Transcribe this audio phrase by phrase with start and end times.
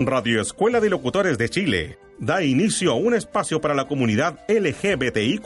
[0.00, 5.42] Radio Escuela de Locutores de Chile da inicio a un espacio para la comunidad LGBTIQ,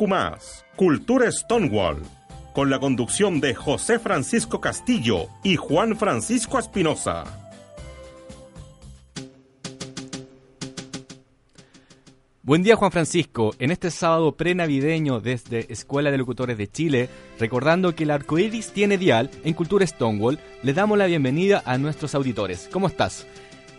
[0.77, 2.03] Cultura Stonewall,
[2.53, 7.25] con la conducción de José Francisco Castillo y Juan Francisco Espinosa.
[12.43, 17.95] Buen día Juan Francisco, en este sábado prenavideño desde Escuela de Locutores de Chile, recordando
[17.95, 22.15] que el arco iris tiene dial en Cultura Stonewall, le damos la bienvenida a nuestros
[22.15, 22.69] auditores.
[22.71, 23.27] ¿Cómo estás?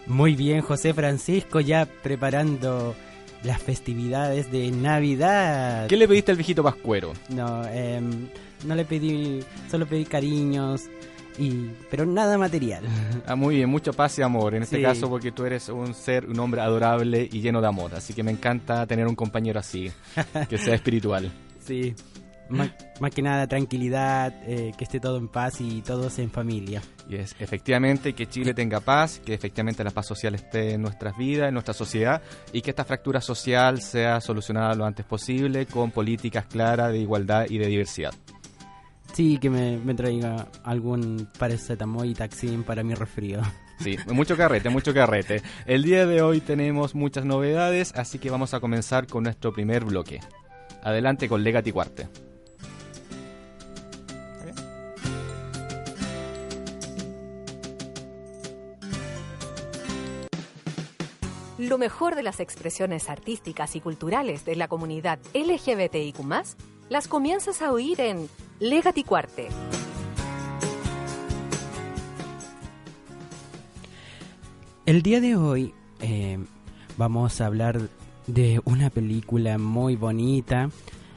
[0.07, 2.95] Muy bien, José Francisco, ya preparando
[3.43, 5.87] las festividades de Navidad.
[5.87, 7.13] ¿Qué le pediste al viejito Pascuero?
[7.29, 8.27] No, em,
[8.65, 10.83] no le pedí, solo pedí cariños,
[11.37, 12.83] y pero nada material.
[13.25, 16.25] Ah, muy bien, mucho paz y amor, en este caso porque tú eres un ser,
[16.25, 19.89] un hombre adorable y lleno de amor, así que me encanta tener un compañero así,
[20.49, 21.31] que sea espiritual.
[21.63, 21.95] Sí,
[22.53, 26.81] más, que nada tranquilidad, eh, que esté todo en paz y todos en familia.
[27.09, 31.17] Y es efectivamente que Chile tenga paz, que efectivamente la paz social esté en nuestras
[31.17, 35.91] vidas, en nuestra sociedad y que esta fractura social sea solucionada lo antes posible con
[35.91, 38.13] políticas claras de igualdad y de diversidad.
[39.13, 43.41] Sí, que me, traiga algún paracetamol y taxín para mi resfrío.
[43.79, 45.41] Sí, mucho carrete, mucho carrete.
[45.65, 49.83] El día de hoy tenemos muchas novedades, así que vamos a comenzar con nuestro primer
[49.83, 50.19] bloque.
[50.83, 52.07] Adelante con Legati Cuarte.
[61.73, 66.19] Lo mejor de las expresiones artísticas y culturales de la comunidad LGBTIQ,
[66.87, 68.29] las comienzas a oír en
[68.59, 69.47] Legati Cuarte.
[74.85, 76.37] El día de hoy eh,
[76.95, 77.89] vamos a hablar
[78.27, 80.69] de una película muy bonita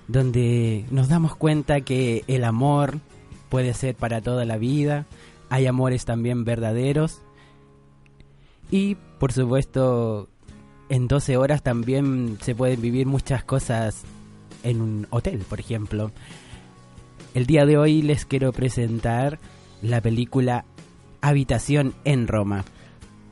[0.09, 3.01] donde nos damos cuenta que el amor
[3.51, 5.05] puede ser para toda la vida,
[5.51, 7.21] hay amores también verdaderos
[8.71, 10.31] y por supuesto
[10.89, 14.05] en 12 horas también se pueden vivir muchas cosas
[14.63, 16.13] en un hotel, por ejemplo.
[17.35, 19.39] El día de hoy les quiero presentar
[19.83, 20.65] la película
[21.21, 22.65] Habitación en Roma.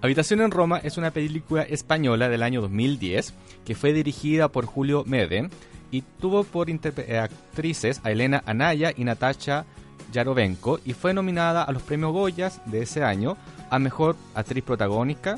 [0.03, 3.35] Habitación en Roma es una película española del año 2010
[3.65, 5.49] que fue dirigida por Julio Mede
[5.91, 9.65] y tuvo por eh, actrices a Elena Anaya y Natasha
[10.13, 13.37] Yarovenko y fue nominada a los premios Goyas de ese año
[13.71, 15.37] a Mejor Actriz Protagónica,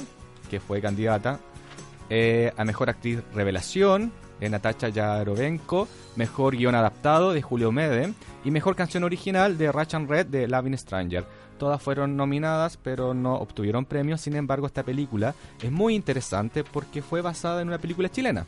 [0.50, 1.38] que fue candidata,
[2.11, 8.12] eh, a Mejor Actriz Revelación de Natasha Yarovenko, Mejor Guión Adaptado de Julio Mede
[8.44, 11.25] y Mejor Canción Original de Rachan Red de Loving Stranger.
[11.59, 17.03] Todas fueron nominadas pero no obtuvieron premios, sin embargo esta película es muy interesante porque
[17.03, 18.45] fue basada en una película chilena.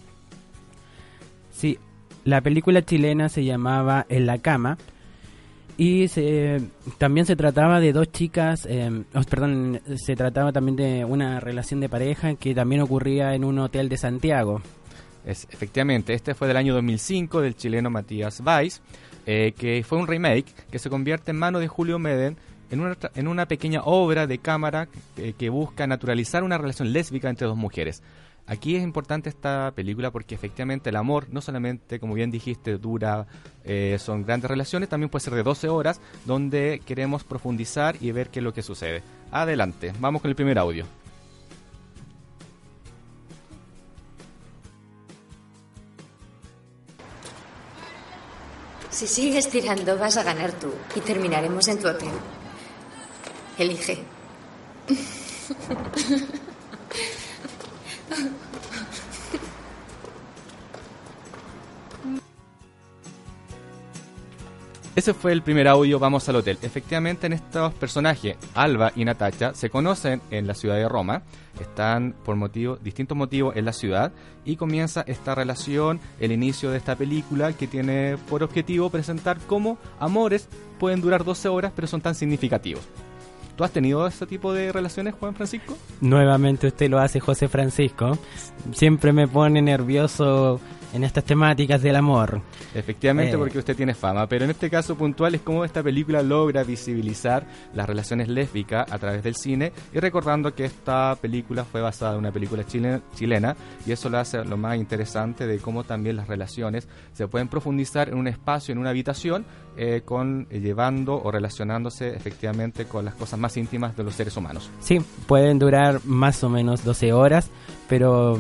[1.51, 1.79] Sí,
[2.25, 4.77] la película chilena se llamaba En la cama
[5.81, 6.07] y
[6.99, 11.79] también se trataba de dos chicas, em, oh, perdón, se trataba también de una relación
[11.79, 14.61] de pareja que también ocurría en un hotel de Santiago.
[15.25, 18.83] Es, efectivamente, este fue del año 2005 del chileno Matías Weiss,
[19.25, 22.37] eh, que fue un remake que se convierte en mano de Julio Meden
[22.73, 24.89] en una, en una pequeña obra de cámara
[25.39, 28.03] que busca naturalizar una relación lésbica entre dos mujeres.
[28.49, 33.27] Aquí es importante esta película porque efectivamente el amor no solamente, como bien dijiste, dura,
[33.63, 38.31] eh, son grandes relaciones, también puede ser de 12 horas, donde queremos profundizar y ver
[38.31, 39.03] qué es lo que sucede.
[39.31, 40.87] Adelante, vamos con el primer audio.
[48.89, 52.09] Si sigues tirando vas a ganar tú y terminaremos en tu hotel.
[53.59, 53.99] Elige.
[64.99, 66.59] Ese fue el primer audio, vamos al hotel.
[66.61, 71.23] Efectivamente, en estos personajes, Alba y Natacha, se conocen en la ciudad de Roma,
[71.61, 74.11] están por motivo, distintos motivos en la ciudad,
[74.45, 79.79] y comienza esta relación, el inicio de esta película que tiene por objetivo presentar cómo
[80.01, 80.49] amores
[80.81, 82.83] pueden durar 12 horas, pero son tan significativos.
[83.59, 85.77] ¿Tú has tenido ese tipo de relaciones, Juan Francisco?
[86.01, 88.17] Nuevamente usted lo hace, José Francisco.
[88.73, 90.61] Siempre me pone nervioso
[90.93, 92.41] en estas temáticas del amor.
[92.75, 93.39] Efectivamente, Eh.
[93.39, 97.47] porque usted tiene fama, pero en este caso puntual es cómo esta película logra visibilizar
[97.75, 102.19] las relaciones lésbicas a través del cine y recordando que esta película fue basada en
[102.21, 103.55] una película chile- chilena
[103.87, 108.09] y eso lo hace lo más interesante de cómo también las relaciones se pueden profundizar
[108.09, 109.45] en un espacio, en una habitación,
[109.77, 114.37] eh, con eh, llevando o relacionándose efectivamente con las cosas más íntimas de los seres
[114.37, 114.71] humanos.
[114.81, 117.51] Sí, pueden durar más o menos 12 horas,
[117.89, 118.39] pero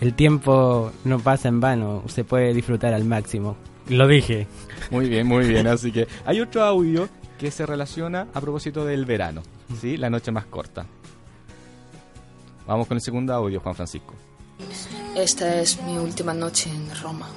[0.00, 3.56] el tiempo no pasa en vano, se puede disfrutar al máximo.
[3.88, 4.46] Lo dije.
[4.90, 5.66] Muy bien, muy bien.
[5.66, 7.08] Así que hay otro audio
[7.38, 9.42] que se relaciona a propósito del verano,
[9.80, 9.96] ¿sí?
[9.96, 10.86] La noche más corta.
[12.66, 14.14] Vamos con el segundo audio, Juan Francisco.
[15.16, 17.28] Esta es mi última noche en Roma.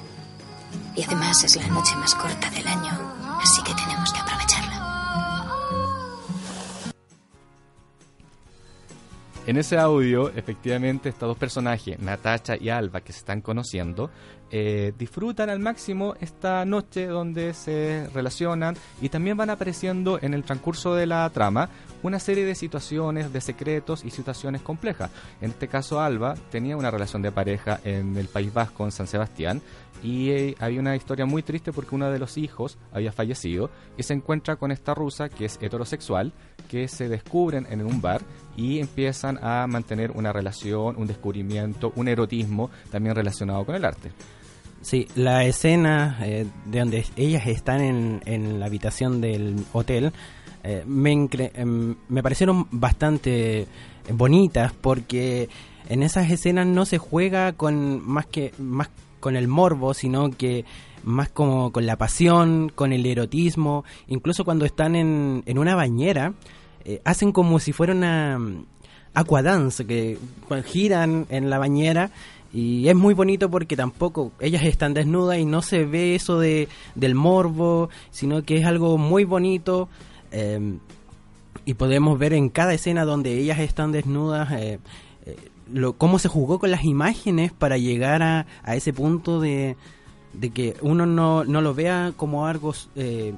[0.94, 2.90] Y además es la noche más corta del año,
[3.42, 4.63] así que tenemos que aprovecharla.
[9.46, 14.10] En ese audio, efectivamente, estos dos personajes, Natacha y Alba, que se están conociendo,
[14.50, 20.44] eh, disfrutan al máximo esta noche donde se relacionan y también van apareciendo en el
[20.44, 21.68] transcurso de la trama
[22.02, 25.10] una serie de situaciones, de secretos y situaciones complejas.
[25.42, 29.06] En este caso, Alba tenía una relación de pareja en el País Vasco, en San
[29.06, 29.60] Sebastián,
[30.02, 34.02] y eh, había una historia muy triste porque uno de los hijos había fallecido y
[34.02, 36.32] se encuentra con esta rusa que es heterosexual,
[36.68, 38.22] que se descubren en un bar
[38.56, 44.12] y empiezan a mantener una relación, un descubrimiento, un erotismo también relacionado con el arte.
[44.80, 50.12] Sí, la escena eh, de donde ellas están en, en la habitación del hotel
[50.66, 53.66] eh, me, em, me parecieron bastante
[54.10, 55.50] bonitas porque
[55.90, 58.88] en esas escenas no se juega con más que más
[59.20, 60.64] con el morbo, sino que
[61.04, 66.34] más como con la pasión, con el erotismo, incluso cuando están en, en una bañera,
[66.84, 68.64] eh, hacen como si fuera una mm,
[69.14, 70.18] aquadance, que
[70.64, 72.10] giran en la bañera
[72.52, 76.68] y es muy bonito porque tampoco ellas están desnudas y no se ve eso de
[76.94, 79.88] del morbo, sino que es algo muy bonito
[80.30, 80.78] eh,
[81.64, 84.78] y podemos ver en cada escena donde ellas están desnudas eh,
[85.26, 85.36] eh,
[85.72, 89.76] lo, cómo se jugó con las imágenes para llegar a, a ese punto de,
[90.34, 93.34] de que uno no, no lo vea como algo eh,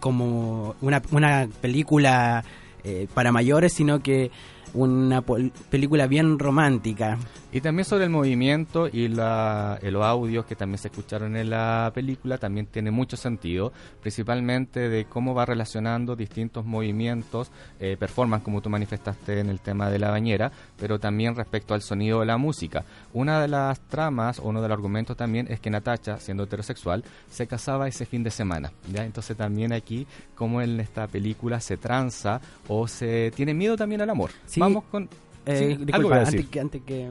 [0.00, 2.44] como una, una película
[2.84, 4.30] eh, para mayores, sino que
[4.72, 7.18] una película bien romántica.
[7.52, 11.90] Y también sobre el movimiento y la, los audios que también se escucharon en la
[11.92, 17.50] película también tiene mucho sentido, principalmente de cómo va relacionando distintos movimientos,
[17.80, 21.82] eh, performance como tú manifestaste en el tema de la bañera, pero también respecto al
[21.82, 22.84] sonido de la música.
[23.12, 27.02] Una de las tramas o uno de los argumentos también es que Natacha, siendo heterosexual,
[27.28, 28.70] se casaba ese fin de semana.
[28.92, 29.04] ¿ya?
[29.04, 30.06] Entonces también aquí,
[30.36, 34.30] como en esta película se tranza o se tiene miedo también al amor.
[34.46, 35.08] Sí, Vamos con...
[35.46, 36.50] Eh, Sí, algo disculpa, que antes decir.
[36.50, 37.10] que, antes que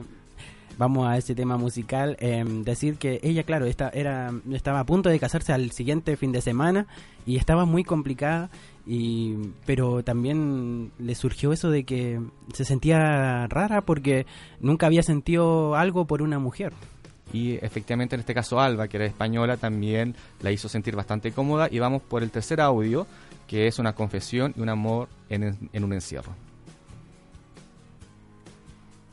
[0.80, 5.10] vamos a ese tema musical, eh, decir que ella, claro, esta, era, estaba a punto
[5.10, 6.86] de casarse al siguiente fin de semana
[7.26, 8.48] y estaba muy complicada,
[8.86, 9.34] y,
[9.66, 12.18] pero también le surgió eso de que
[12.54, 14.24] se sentía rara porque
[14.60, 16.72] nunca había sentido algo por una mujer.
[17.30, 21.68] Y efectivamente en este caso Alba, que era española, también la hizo sentir bastante cómoda.
[21.70, 23.06] Y vamos por el tercer audio,
[23.46, 26.34] que es una confesión y un amor en, en un encierro.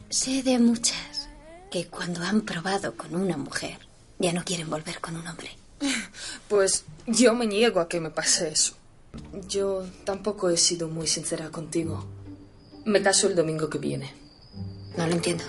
[0.10, 1.17] Sé de muchas
[1.70, 3.80] que cuando han probado con una mujer
[4.20, 5.50] ya no quieren volver con un hombre.
[6.48, 8.74] Pues yo me niego a que me pase eso.
[9.48, 12.06] Yo tampoco he sido muy sincera contigo.
[12.86, 14.14] Me caso el domingo que viene.
[14.98, 15.44] No lo entiendo.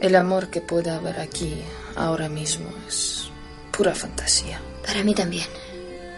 [0.00, 1.54] El amor que pueda haber aquí
[1.96, 3.30] ahora mismo es
[3.76, 4.60] pura fantasía.
[4.84, 5.46] Para mí también.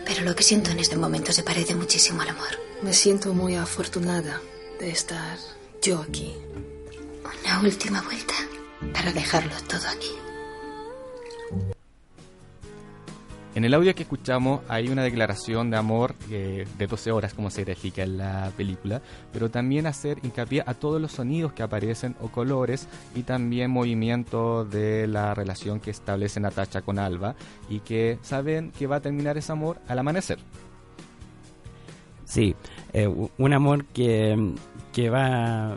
[0.05, 2.59] Pero lo que siento en este momento se parece muchísimo al amor.
[2.83, 4.41] Me siento muy afortunada
[4.79, 5.39] de estar
[5.81, 6.35] yo aquí.
[7.45, 8.35] Una última vuelta
[8.93, 10.11] para dejarlo todo aquí.
[13.55, 17.51] En el audio que escuchamos hay una declaración de amor eh, de 12 horas, como
[17.51, 19.01] se grafica en la película,
[19.33, 24.65] pero también hacer hincapié a todos los sonidos que aparecen o colores y también movimiento
[24.65, 27.37] de la relación que establece Natacha con Alba
[27.69, 30.39] y que saben que va a terminar ese amor al amanecer.
[32.25, 32.57] Sí,
[32.93, 34.53] eh, un amor que,
[34.93, 35.77] que va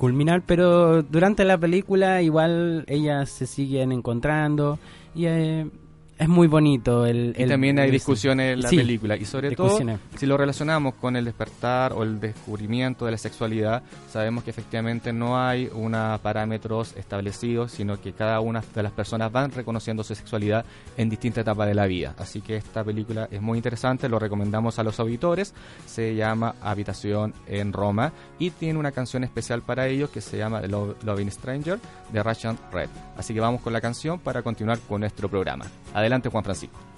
[0.00, 4.78] culminar, pero durante la película igual ellas se siguen encontrando
[5.14, 5.66] y eh,
[6.20, 7.06] es muy bonito.
[7.06, 9.16] El, y también hay discusiones en la sí, película.
[9.16, 9.78] Y sobre todo,
[10.16, 15.14] si lo relacionamos con el despertar o el descubrimiento de la sexualidad, sabemos que efectivamente
[15.14, 20.14] no hay unos parámetros establecidos, sino que cada una de las personas van reconociendo su
[20.14, 20.66] sexualidad
[20.98, 22.14] en distintas etapas de la vida.
[22.18, 25.54] Así que esta película es muy interesante, lo recomendamos a los auditores.
[25.86, 30.60] Se llama Habitación en Roma y tiene una canción especial para ellos que se llama
[30.60, 31.78] Loving Stranger
[32.12, 32.90] de Russian Red.
[33.16, 35.64] Así que vamos con la canción para continuar con nuestro programa.
[35.94, 36.89] Adelante Juan Francisco.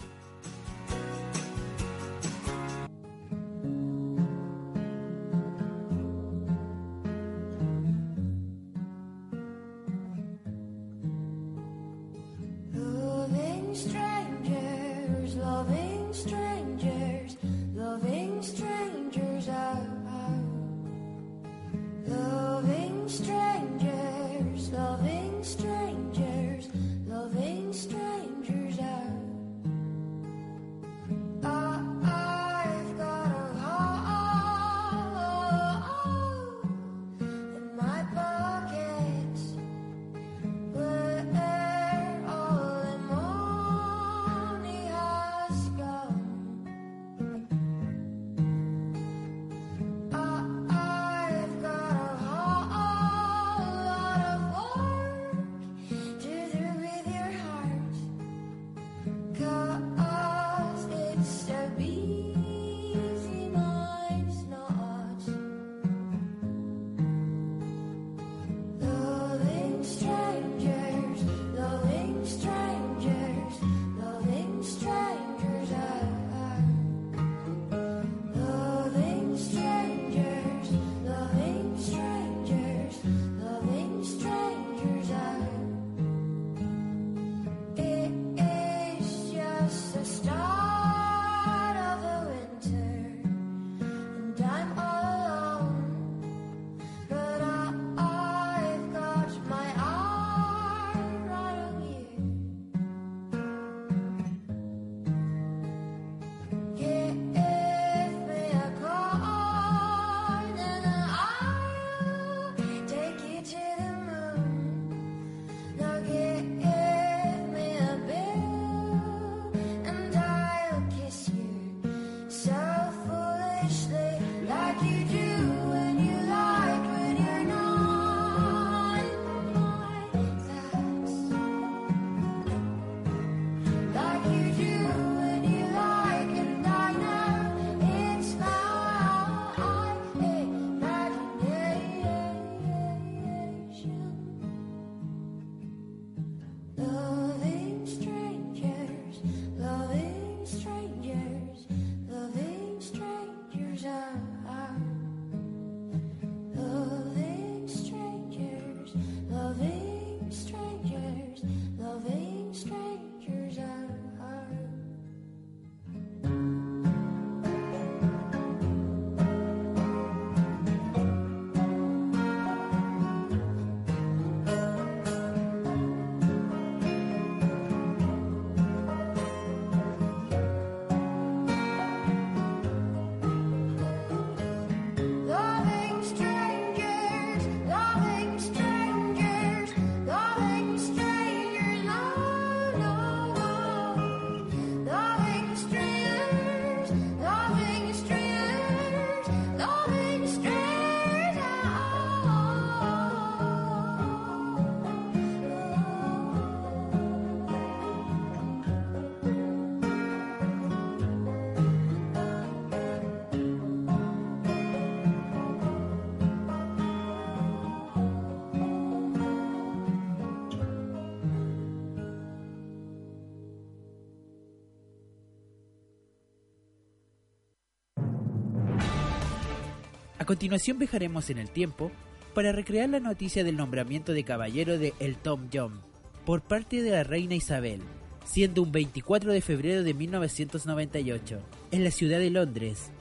[230.22, 231.90] A continuación viajaremos en el tiempo
[232.32, 235.80] para recrear la noticia del nombramiento de caballero de El Tom John
[236.24, 237.82] por parte de la reina Isabel,
[238.24, 241.40] siendo un 24 de febrero de 1998,
[241.72, 242.92] en la ciudad de Londres.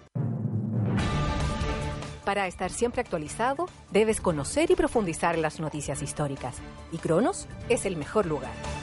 [2.25, 6.55] Para estar siempre actualizado, debes conocer y profundizar las noticias históricas,
[6.91, 8.80] y Cronos es el mejor lugar.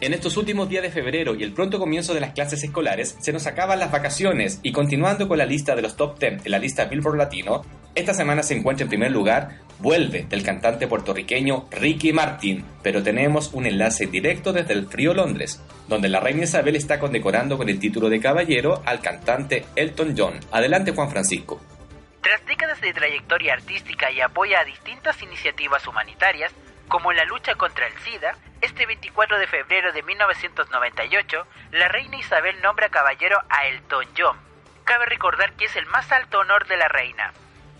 [0.00, 3.32] En estos últimos días de febrero y el pronto comienzo de las clases escolares, se
[3.32, 6.60] nos acaban las vacaciones y continuando con la lista de los top 10 en la
[6.60, 7.62] lista Billboard Latino,
[7.96, 13.52] esta semana se encuentra en primer lugar Vuelve del cantante puertorriqueño Ricky Martin, pero tenemos
[13.52, 17.80] un enlace directo desde el frío Londres, donde la reina Isabel está condecorando con el
[17.80, 20.38] título de caballero al cantante Elton John.
[20.52, 21.60] Adelante Juan Francisco.
[22.20, 26.52] Tras décadas de trayectoria artística y apoya a distintas iniciativas humanitarias,
[26.88, 32.60] como la lucha contra el SIDA, este 24 de febrero de 1998, la reina Isabel
[32.62, 34.38] nombra caballero a Elton John.
[34.84, 37.32] Cabe recordar que es el más alto honor de la reina.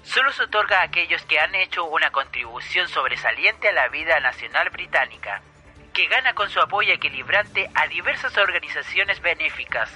[0.03, 4.71] Solo se otorga a aquellos que han hecho una contribución sobresaliente a la vida nacional
[4.71, 5.43] británica,
[5.93, 9.91] que gana con su apoyo equilibrante a diversas organizaciones benéficas,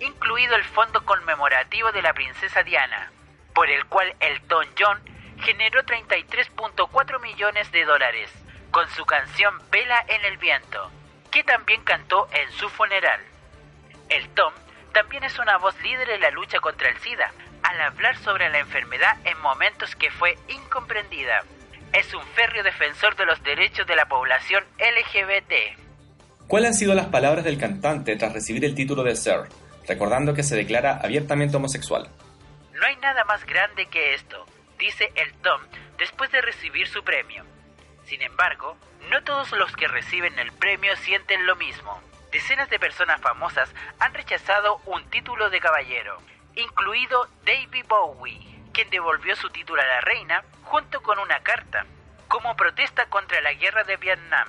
[0.00, 3.12] incluido el Fondo Conmemorativo de la Princesa Diana,
[3.54, 5.00] por el cual Elton John
[5.40, 8.41] generó 33.4 millones de dólares
[8.72, 10.90] con su canción Vela en el viento,
[11.30, 13.20] que también cantó en su funeral.
[14.08, 14.52] El Tom
[14.92, 18.58] también es una voz líder en la lucha contra el SIDA, al hablar sobre la
[18.58, 21.44] enfermedad en momentos que fue incomprendida.
[21.92, 25.78] Es un férreo defensor de los derechos de la población LGBT.
[26.48, 29.48] ¿Cuáles han sido las palabras del cantante tras recibir el título de Sir,
[29.86, 32.08] recordando que se declara abiertamente homosexual?
[32.72, 34.46] No hay nada más grande que esto,
[34.78, 35.60] dice el Tom
[35.98, 37.44] después de recibir su premio.
[38.04, 38.76] Sin embargo,
[39.10, 42.00] no todos los que reciben el premio sienten lo mismo.
[42.30, 46.18] Decenas de personas famosas han rechazado un título de caballero,
[46.54, 48.40] incluido David Bowie,
[48.72, 51.84] quien devolvió su título a la reina junto con una carta,
[52.28, 54.48] como protesta contra la guerra de Vietnam.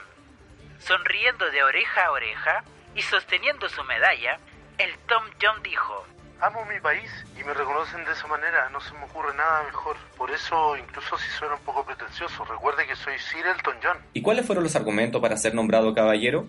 [0.80, 2.64] Sonriendo de oreja a oreja
[2.96, 4.40] y sosteniendo su medalla,
[4.78, 6.08] el Tom John dijo,
[6.44, 7.10] Amo mi país
[7.40, 9.96] y me reconocen de esa manera, no se me ocurre nada mejor.
[10.18, 13.98] Por eso, incluso si suena un poco pretencioso, recuerde que soy Sir Elton John.
[14.12, 16.46] ¿Y cuáles fueron los argumentos para ser nombrado caballero?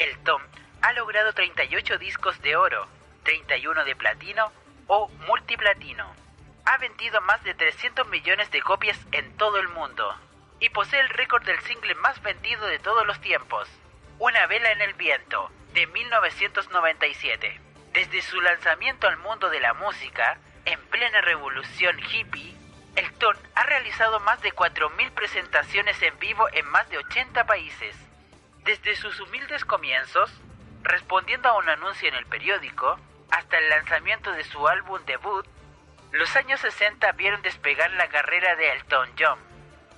[0.00, 0.42] El Tom
[0.82, 2.88] ha logrado 38 discos de oro,
[3.22, 4.50] 31 de platino
[4.88, 6.12] o multiplatino.
[6.64, 10.12] Ha vendido más de 300 millones de copias en todo el mundo
[10.58, 13.68] y posee el récord del single más vendido de todos los tiempos,
[14.18, 17.69] Una vela en el viento, de 1997.
[17.92, 22.56] Desde su lanzamiento al mundo de la música, en plena revolución hippie,
[22.94, 27.96] Elton ha realizado más de 4.000 presentaciones en vivo en más de 80 países.
[28.62, 30.30] Desde sus humildes comienzos,
[30.82, 32.98] respondiendo a un anuncio en el periódico,
[33.32, 35.46] hasta el lanzamiento de su álbum debut,
[36.12, 39.38] los años 60 vieron despegar la carrera de Elton John,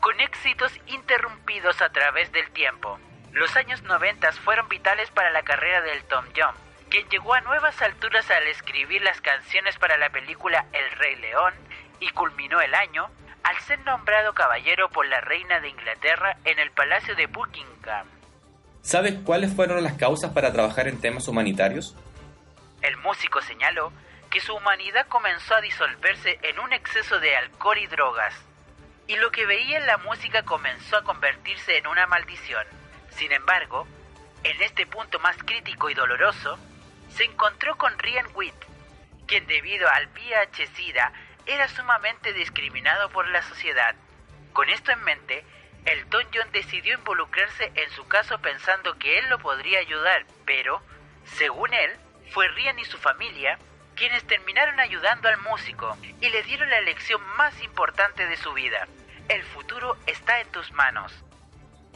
[0.00, 2.98] con éxitos interrumpidos a través del tiempo.
[3.32, 6.54] Los años 90 fueron vitales para la carrera de Elton John,
[6.92, 11.54] quien llegó a nuevas alturas al escribir las canciones para la película El Rey León
[12.00, 13.08] y culminó el año
[13.42, 18.06] al ser nombrado caballero por la reina de Inglaterra en el Palacio de Buckingham.
[18.82, 21.96] ¿Sabes cuáles fueron las causas para trabajar en temas humanitarios?
[22.82, 23.90] El músico señaló
[24.30, 28.34] que su humanidad comenzó a disolverse en un exceso de alcohol y drogas,
[29.06, 32.66] y lo que veía en la música comenzó a convertirse en una maldición.
[33.08, 33.86] Sin embargo,
[34.44, 36.58] en este punto más crítico y doloroso,
[37.14, 38.54] se encontró con Ryan Witt,
[39.26, 41.12] quien debido al VIH-Sida
[41.46, 43.94] era sumamente discriminado por la sociedad.
[44.52, 45.44] Con esto en mente,
[45.84, 50.82] Elton John decidió involucrarse en su caso pensando que él lo podría ayudar, pero,
[51.24, 51.90] según él,
[52.30, 53.58] fue Ryan y su familia
[53.96, 58.86] quienes terminaron ayudando al músico y le dieron la lección más importante de su vida.
[59.28, 61.12] El futuro está en tus manos.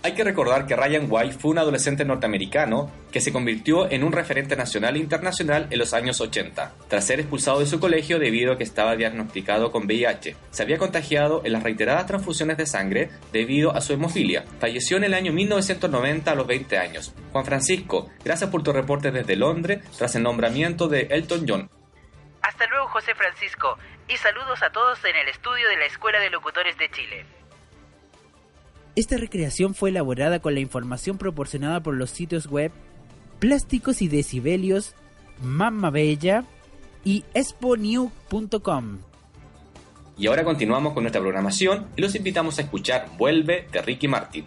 [0.07, 4.12] Hay que recordar que Ryan White fue un adolescente norteamericano que se convirtió en un
[4.12, 8.53] referente nacional e internacional en los años 80, tras ser expulsado de su colegio debido
[8.53, 10.37] a que estaba diagnosticado con VIH.
[10.53, 14.45] Se había contagiado en las reiteradas transfusiones de sangre debido a su hemofilia.
[14.61, 17.12] Falleció en el año 1990 a los 20 años.
[17.33, 21.69] Juan Francisco, gracias por tu reporte desde Londres tras el nombramiento de Elton John.
[22.42, 26.31] Hasta luego José Francisco y saludos a todos en el estudio de la Escuela de
[26.31, 27.27] Locutores de Chile.
[28.97, 32.73] Esta recreación fue elaborada con la información proporcionada por los sitios web
[33.39, 34.95] Plásticos y Decibelios,
[35.43, 36.45] Mamma Bella
[37.05, 38.99] y exponew.com.
[40.17, 44.47] Y ahora continuamos con nuestra programación y los invitamos a escuchar Vuelve de Ricky Martin.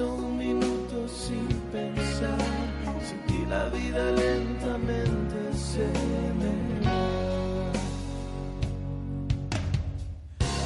[0.00, 2.38] Un minuto sin pensar.
[3.06, 5.86] Sin ti la vida lentamente se
[6.40, 6.54] me
[6.86, 7.72] va.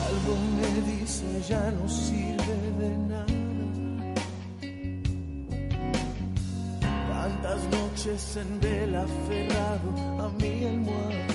[0.08, 3.26] Algo me dice ya no sirve de nada.
[7.08, 9.90] Tantas noches en vela aferrado
[10.24, 11.26] a mi almohada.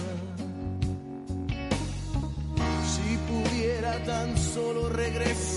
[2.91, 5.48] Si pudiera tan solo regresar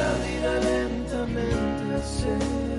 [0.00, 2.69] La vida lentamente se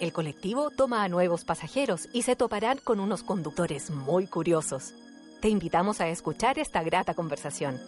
[0.00, 4.94] El colectivo toma a nuevos pasajeros y se toparán con unos conductores muy curiosos.
[5.42, 7.78] Te invitamos a escuchar esta grata conversación.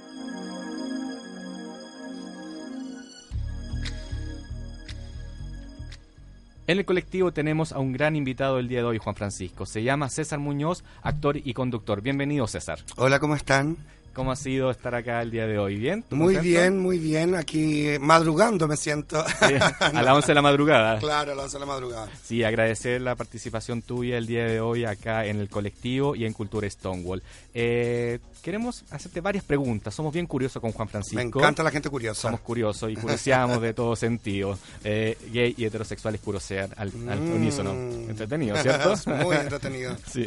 [6.67, 9.65] En el colectivo tenemos a un gran invitado el día de hoy, Juan Francisco.
[9.65, 12.03] Se llama César Muñoz, actor y conductor.
[12.03, 12.81] Bienvenido, César.
[12.99, 13.79] Hola, ¿cómo están?
[14.15, 15.77] ¿Cómo ha sido estar acá el día de hoy?
[15.77, 16.03] ¿Bien?
[16.03, 16.61] ¿Tú Muy contento?
[16.61, 17.35] bien, muy bien.
[17.35, 19.25] Aquí eh, madrugando me siento.
[19.27, 20.99] Sí, a las 11 de la madrugada.
[20.99, 22.09] Claro, a las 11 de la madrugada.
[22.23, 26.33] Sí, agradecer la participación tuya el día de hoy acá en el colectivo y en
[26.35, 27.23] Cultura Stonewall.
[27.55, 29.95] Eh, queremos hacerte varias preguntas.
[29.95, 31.17] Somos bien curiosos con Juan Francisco.
[31.17, 32.21] Me encanta la gente curiosa.
[32.23, 34.59] Somos curiosos y curioseamos de todo sentido.
[34.85, 37.33] Eh, gay y heterosexuales curiosean al, al Mm.
[37.35, 37.71] unísono.
[37.73, 38.95] Entretenido, ¿cierto?
[39.25, 39.97] Muy entretenido.
[40.13, 40.27] sí.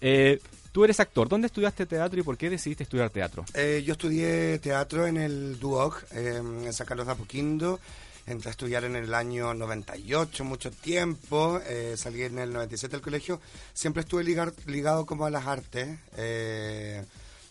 [0.00, 0.38] Eh,
[0.76, 1.26] Tú eres actor.
[1.26, 3.46] ¿Dónde estudiaste teatro y por qué decidiste estudiar teatro?
[3.54, 7.80] Eh, yo estudié teatro en el Duoc, eh, en San Carlos de Apoquindo,
[8.26, 11.58] Entré a estudiar en el año 98, mucho tiempo.
[11.64, 13.40] eh, salí en el 97 del colegio.
[13.72, 15.98] Siempre estuve ligar- ligado como a las artes.
[16.18, 17.02] eh,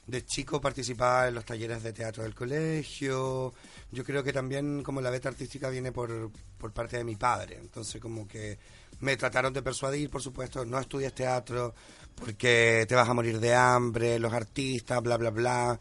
[0.05, 3.55] de chico participaba en los talleres de teatro del colegio.
[3.91, 7.57] Yo creo que también como la beta artística viene por, por parte de mi padre.
[7.59, 8.59] Entonces como que
[8.99, 11.73] me trataron de persuadir, por supuesto, no estudies teatro
[12.15, 15.80] porque te vas a morir de hambre, los artistas, bla, bla, bla.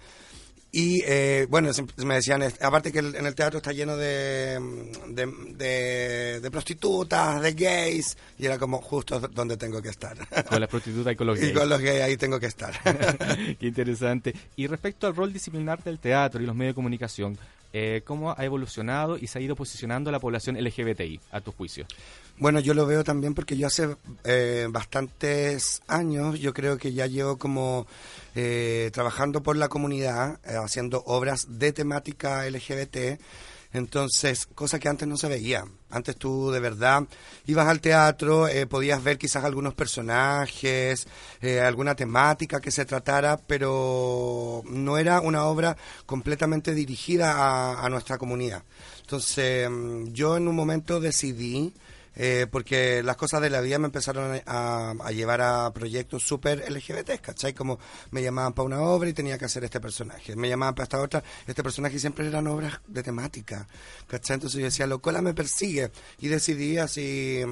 [0.76, 4.58] Y eh, bueno, me decían, aparte que en el teatro está lleno de,
[5.06, 10.16] de, de- de prostitutas, de gays, y era como justo donde tengo que estar.
[10.48, 11.52] Con las prostitutas y con los Y gays.
[11.56, 12.74] con los gays ahí tengo que estar.
[13.60, 14.34] Qué interesante.
[14.56, 17.38] Y respecto al rol disciplinar del teatro y los medios de comunicación,
[17.76, 21.86] eh, ¿cómo ha evolucionado y se ha ido posicionando la población LGBTI, a tu juicio?
[22.38, 27.06] Bueno, yo lo veo también porque yo hace eh, bastantes años, yo creo que ya
[27.06, 27.88] llevo como
[28.36, 33.20] eh, trabajando por la comunidad, eh, haciendo obras de temática LGBT.
[33.74, 35.64] Entonces, cosa que antes no se veía.
[35.90, 37.02] Antes tú de verdad
[37.44, 41.08] ibas al teatro, eh, podías ver quizás algunos personajes,
[41.40, 47.88] eh, alguna temática que se tratara, pero no era una obra completamente dirigida a, a
[47.88, 48.62] nuestra comunidad.
[49.00, 51.74] Entonces, mm, yo en un momento decidí
[52.16, 56.70] eh, porque las cosas de la vida me empezaron a, a llevar a proyectos súper
[56.70, 57.54] LGBT, ¿cachai?
[57.54, 57.78] Como
[58.10, 61.00] me llamaban para una obra y tenía que hacer este personaje, me llamaban para esta
[61.00, 63.66] otra, este personaje siempre eran obras de temática,
[64.06, 64.34] ¿cachai?
[64.34, 67.42] Entonces yo decía, Locola me persigue y decidí así,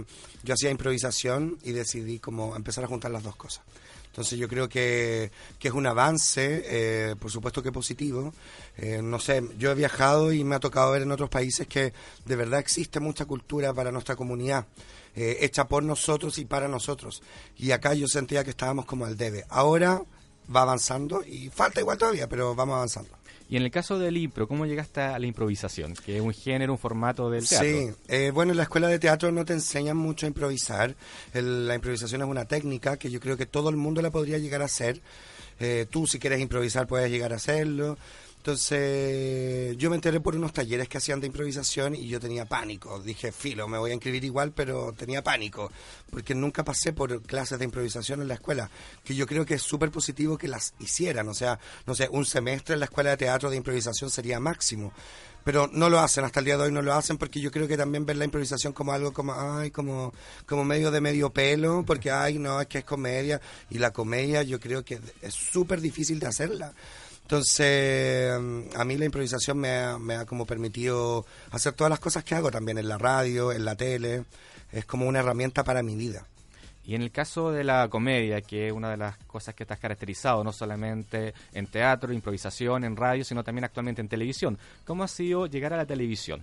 [0.42, 3.64] yo hacía improvisación y decidí como empezar a juntar las dos cosas.
[4.12, 8.34] Entonces yo creo que, que es un avance, eh, por supuesto que positivo.
[8.76, 11.94] Eh, no sé, yo he viajado y me ha tocado ver en otros países que
[12.26, 14.66] de verdad existe mucha cultura para nuestra comunidad,
[15.16, 17.22] eh, hecha por nosotros y para nosotros.
[17.56, 19.46] Y acá yo sentía que estábamos como al debe.
[19.48, 20.02] Ahora
[20.54, 23.21] va avanzando y falta igual todavía, pero vamos avanzando.
[23.52, 25.92] Y en el caso del impro, ¿cómo llegaste a la improvisación?
[25.92, 27.68] Que es un género, un formato del teatro.
[27.68, 30.94] Sí, eh, bueno, en la escuela de teatro no te enseñan mucho a improvisar.
[31.34, 34.38] El- la improvisación es una técnica que yo creo que todo el mundo la podría
[34.38, 35.02] llegar a hacer.
[35.60, 37.98] Eh, tú, si quieres improvisar, puedes llegar a hacerlo.
[38.42, 42.98] Entonces, yo me enteré por unos talleres que hacían de improvisación y yo tenía pánico.
[42.98, 45.70] Dije, filo, me voy a inscribir igual, pero tenía pánico.
[46.10, 48.68] Porque nunca pasé por clases de improvisación en la escuela.
[49.04, 51.28] Que yo creo que es súper positivo que las hicieran.
[51.28, 54.92] O sea, no sé, un semestre en la escuela de teatro de improvisación sería máximo
[55.44, 57.66] pero no lo hacen hasta el día de hoy no lo hacen porque yo creo
[57.66, 60.12] que también ven la improvisación como algo como ay como
[60.46, 64.44] como medio de medio pelo porque ay no es que es comedia y la comedia
[64.44, 66.72] yo creo que es súper difícil de hacerla
[67.22, 68.32] entonces
[68.74, 72.34] a mí la improvisación me ha, me ha como permitido hacer todas las cosas que
[72.34, 74.24] hago también en la radio en la tele
[74.72, 76.26] es como una herramienta para mi vida
[76.84, 79.72] Y en el caso de la comedia, que es una de las cosas que te
[79.72, 85.04] has caracterizado, no solamente en teatro, improvisación, en radio, sino también actualmente en televisión, ¿cómo
[85.04, 86.40] ha sido llegar a la televisión?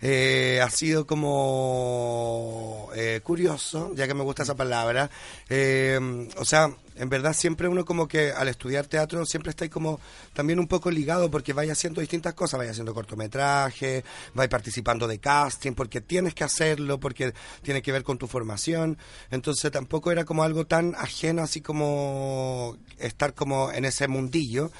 [0.00, 5.10] Eh, ha sido como eh, curioso, ya que me gusta esa palabra.
[5.48, 9.70] Eh, o sea, en verdad siempre uno como que al estudiar teatro siempre está ahí
[9.70, 10.00] como
[10.32, 14.04] también un poco ligado porque vaya haciendo distintas cosas, vaya haciendo cortometraje,
[14.34, 18.98] vaya participando de casting, porque tienes que hacerlo, porque tiene que ver con tu formación.
[19.30, 24.70] Entonces tampoco era como algo tan ajeno así como estar como en ese mundillo.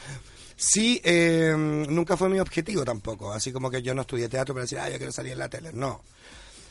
[0.56, 4.62] Sí, eh, nunca fue mi objetivo tampoco, así como que yo no estudié teatro para
[4.64, 6.00] decir, ah, yo quiero salir en la tele, no.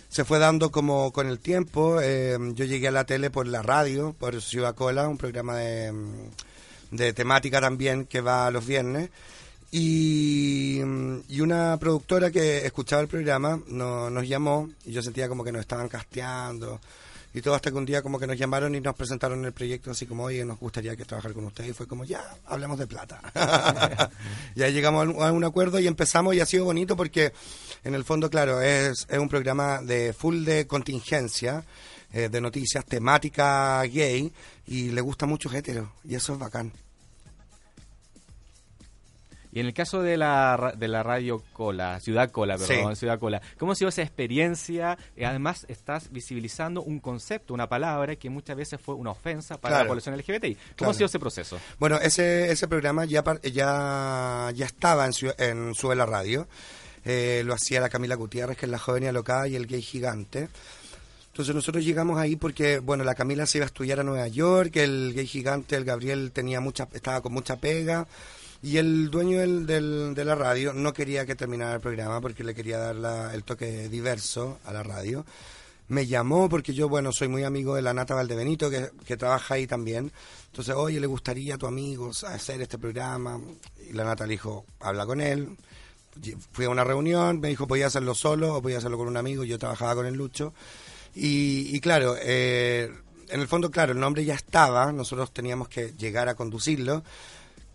[0.09, 3.61] Se fue dando como con el tiempo, eh, yo llegué a la tele por la
[3.61, 6.29] radio, por Ciudad Cola, un programa de, mm,
[6.91, 9.09] de temática también que va los viernes,
[9.71, 10.79] y,
[11.29, 15.51] y una productora que escuchaba el programa no- nos llamó y yo sentía como que
[15.51, 16.79] nos estaban casteando
[17.33, 19.91] y todo hasta que un día como que nos llamaron y nos presentaron el proyecto
[19.91, 22.87] así como, oye, nos gustaría que trabajar con ustedes y fue como, ya, hablemos de
[22.87, 23.21] plata.
[24.55, 27.33] y ahí llegamos a un, acuerdo y empezamos y ha sido bonito porque
[27.83, 31.63] en el fondo, claro, es, es un programa de full de contingencia,
[32.11, 34.31] eh, de noticias, temática gay
[34.67, 36.71] y le gusta mucho hétero y eso es bacán.
[39.53, 42.99] Y en el caso de la, de la radio Cola, Ciudad Cola, perdón, Sí.
[43.01, 44.97] Ciudad Cola, ¿cómo ha sido esa experiencia?
[45.23, 49.83] Además estás visibilizando un concepto, una palabra que muchas veces fue una ofensa para Claro.
[49.83, 50.55] la población LGBTI.
[50.55, 50.91] ¿Cómo Claro.
[50.91, 51.59] ha sido ese proceso?
[51.79, 56.47] Bueno, ese, ese programa ya, ya, ya estaba en, en Sube la Radio.
[57.05, 60.47] Eh, lo hacía la Camila Gutiérrez, que es la joven alocada, y el gay gigante.
[61.27, 64.75] Entonces nosotros llegamos ahí porque, bueno, la Camila se iba a estudiar a Nueva York,
[64.77, 68.07] el gay gigante, el Gabriel, tenía mucha, estaba con mucha pega.
[68.63, 72.43] Y el dueño del, del- de la radio no quería que terminara el programa porque
[72.43, 75.25] le quería dar la- el toque diverso a la radio.
[75.89, 79.55] Me llamó porque yo, bueno, soy muy amigo de la Nata Valdebenito, que, que trabaja
[79.55, 80.11] ahí también.
[80.47, 83.37] Entonces, oye, ¿le gustaría a tu amigo hacer este programa?
[83.89, 85.57] Y la Nata le dijo, habla con él.
[86.53, 89.43] fui a una reunión, me dijo, podía hacerlo solo o podía hacerlo con un amigo,
[89.43, 90.53] yo trabajaba con el Lucho.
[91.15, 92.89] Y, claro, eh,
[93.29, 97.03] en el fondo, claro, el nombre ya estaba, nosotros teníamos que llegar a conducirlo,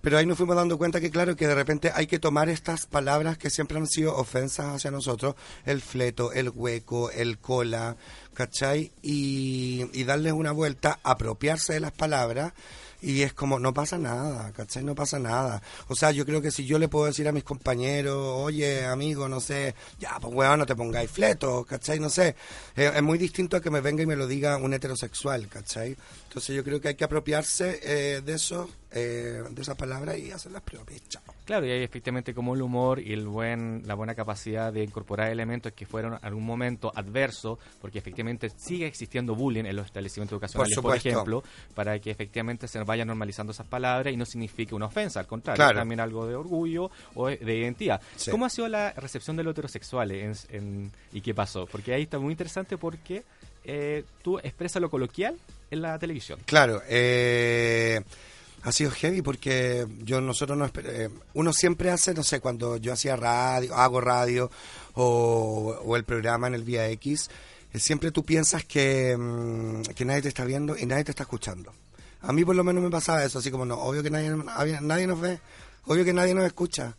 [0.01, 2.87] pero ahí nos fuimos dando cuenta que, claro, que de repente hay que tomar estas
[2.87, 5.35] palabras que siempre han sido ofensas hacia nosotros,
[5.65, 7.97] el fleto, el hueco, el cola,
[8.35, 8.93] ¿cachai?
[9.03, 12.53] Y, y darles una vuelta, apropiarse de las palabras.
[13.01, 14.83] Y es como, no pasa nada, ¿cachai?
[14.83, 15.63] No pasa nada.
[15.87, 19.29] O sea, yo creo que si yo le puedo decir a mis compañeros, oye, amigo,
[19.29, 22.01] no sé, ya, pues weón, no te pongáis fleto, ¿cachai?
[22.01, 22.35] No sé.
[22.77, 25.97] Eh, es muy distinto a que me venga y me lo diga un heterosexual, ¿cachai?
[26.25, 30.31] Entonces yo creo que hay que apropiarse eh, de eso, eh, de esa palabra y
[30.31, 31.03] hacerlas propias.
[31.09, 31.22] Chao.
[31.44, 35.31] Claro, y hay efectivamente como el humor y el buen, la buena capacidad de incorporar
[35.31, 40.35] elementos que fueron en algún momento adversos, porque efectivamente sigue existiendo bullying en los establecimientos
[40.37, 41.42] educacionales, por, ejemplo,
[41.74, 45.57] para que efectivamente se vayan normalizando esas palabras y no signifique una ofensa, al contrario,
[45.59, 45.79] Claro.
[45.79, 48.01] también algo de orgullo o de identidad.
[48.16, 48.31] Sí.
[48.31, 51.66] ¿Cómo ha sido la recepción de los heterosexuales en- en- y qué pasó?
[51.66, 53.22] Porque ahí está muy interesante porque
[53.64, 55.37] eh, tú expresas lo coloquial
[55.70, 56.38] en la televisión.
[56.46, 58.01] Claro, eh,
[58.62, 62.92] ha sido heavy porque yo nosotros no eh, uno siempre hace, no sé, cuando yo
[62.92, 64.51] hacía radio, hago radio
[64.94, 67.31] o, el programa en el Vía X,
[67.73, 71.23] eh, siempre tú piensas que, mm, que nadie te está viendo y nadie te está
[71.23, 71.73] escuchando.
[72.21, 74.31] A mí por lo menos me pasaba eso, así como no, obvio que nadie,
[74.81, 75.38] nadie nos ve,
[75.87, 76.97] obvio que nadie nos escucha.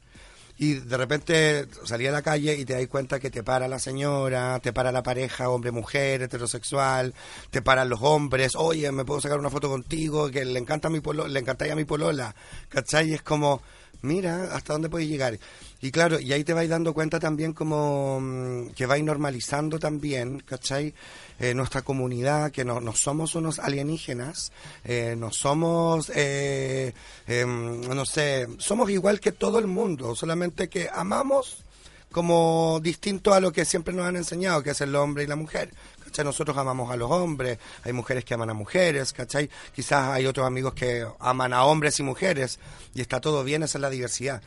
[0.62, 3.80] Y de repente salí a la calle y te das cuenta que te para la
[3.80, 7.14] señora, te para la pareja, hombre-mujer, heterosexual,
[7.50, 11.00] te paran los hombres, oye, me puedo sacar una foto contigo, que le encanta mi
[11.00, 12.36] polo, le encantáis a mi polola,
[12.68, 13.12] ¿cachai?
[13.12, 13.62] Y es como,
[14.02, 15.40] mira, hasta dónde puedes llegar.
[15.80, 20.42] Y claro, y ahí te vais dando cuenta también como mm, que vais normalizando también,
[20.42, 20.94] ¿cachai?
[21.40, 24.52] Eh, nuestra comunidad, que no, no somos unos alienígenas,
[24.84, 26.94] eh, no somos, eh,
[27.28, 31.64] em, no sé, somos igual que todo el mundo, solamente que amamos
[32.12, 35.36] como distinto a lo que siempre nos han enseñado, que es el hombre y la
[35.36, 35.72] mujer.
[36.04, 36.26] ¿Cachai?
[36.26, 39.50] Nosotros amamos a los hombres, hay mujeres que aman a mujeres, ¿cachai?
[39.76, 42.60] Quizás hay otros amigos que aman a hombres y mujeres,
[42.96, 44.42] y está todo bien, esa es la diversidad.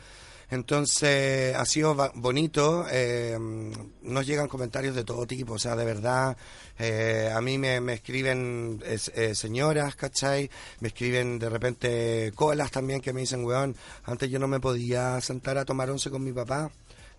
[0.49, 3.37] Entonces, ha sido bonito, eh,
[4.01, 6.37] nos llegan comentarios de todo tipo, o sea, de verdad,
[6.79, 10.49] eh, a mí me, me escriben eh, señoras, ¿cachai?
[10.79, 13.75] Me escriben de repente colas también que me dicen, weón,
[14.05, 16.69] antes yo no me podía sentar a tomar once con mi papá,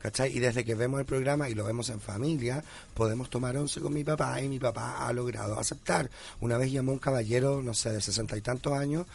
[0.01, 0.37] ¿cachai?
[0.37, 2.63] Y desde que vemos el programa y lo vemos en familia,
[2.95, 6.09] podemos tomar once con mi papá y mi papá ha logrado aceptar.
[6.41, 9.07] Una vez llamó un caballero, no sé, de sesenta y tantos años,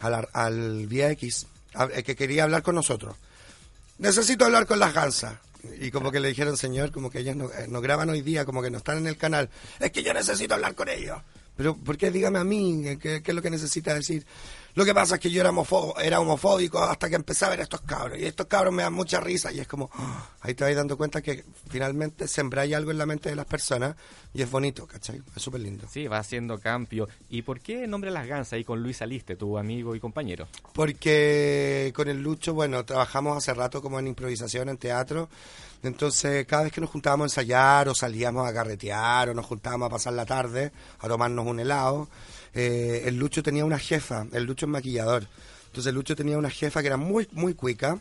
[0.00, 3.16] al, al Vía X, a- eh, que quería hablar con nosotros.
[3.98, 5.34] Necesito hablar con las gansas.
[5.80, 8.44] Y como que le dijeron, señor, como que ellas no, eh, no graban hoy día,
[8.44, 9.50] como que no están en el canal.
[9.80, 11.18] Es que yo necesito hablar con ellos.
[11.56, 12.10] Pero, ¿por qué?
[12.10, 14.26] Dígame a mí, eh, ¿qué, qué es lo que necesita decir?
[14.76, 17.60] Lo que pasa es que yo era, homofo- era homofóbico hasta que empecé a ver
[17.60, 18.18] a estos cabros.
[18.18, 19.50] Y estos cabros me dan mucha risa.
[19.50, 23.06] Y es como, ah, ahí te vas dando cuenta que finalmente sembráis algo en la
[23.06, 23.96] mente de las personas.
[24.34, 25.20] Y es bonito, ¿cachai?
[25.34, 25.86] Es súper lindo.
[25.90, 27.08] Sí, va haciendo cambio.
[27.30, 30.46] ¿Y por qué el nombre Las Gansas ahí con Luis Aliste, tu amigo y compañero?
[30.74, 35.28] Porque con el Lucho, bueno, trabajamos hace rato como en improvisación, en teatro.
[35.82, 39.86] Entonces, cada vez que nos juntábamos a ensayar o salíamos a carretear o nos juntábamos
[39.86, 42.08] a pasar la tarde a tomarnos un helado,
[42.56, 45.28] eh, el Lucho tenía una jefa, el Lucho es maquillador.
[45.66, 48.00] Entonces, el Lucho tenía una jefa que era muy, muy cuica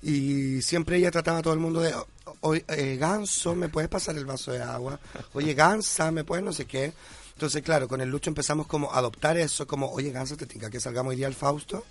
[0.00, 1.92] y siempre ella trataba a todo el mundo de,
[2.40, 5.00] oye, eh, Ganso, ¿me puedes pasar el vaso de agua?
[5.32, 6.92] Oye, Gansa, ¿me puedes no sé qué?
[7.34, 10.70] Entonces, claro, con el Lucho empezamos como a adoptar eso, como, oye, Gansa, ¿te tinca
[10.70, 11.84] que salgamos hoy día al Fausto?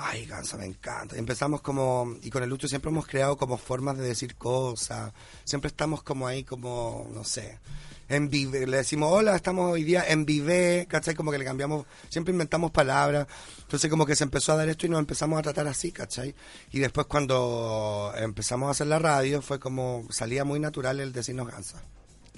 [0.00, 1.16] Ay, Gansa, me encanta.
[1.16, 5.12] Empezamos como, y con el Lucho siempre hemos creado como formas de decir cosas.
[5.42, 7.58] Siempre estamos como ahí, como, no sé,
[8.08, 8.64] en vive.
[8.68, 11.16] Le decimos, hola, estamos hoy día en vive, ¿cachai?
[11.16, 13.26] Como que le cambiamos, siempre inventamos palabras.
[13.60, 16.32] Entonces como que se empezó a dar esto y nos empezamos a tratar así, ¿cachai?
[16.70, 21.48] Y después cuando empezamos a hacer la radio fue como, salía muy natural el decirnos
[21.48, 21.82] Gansa.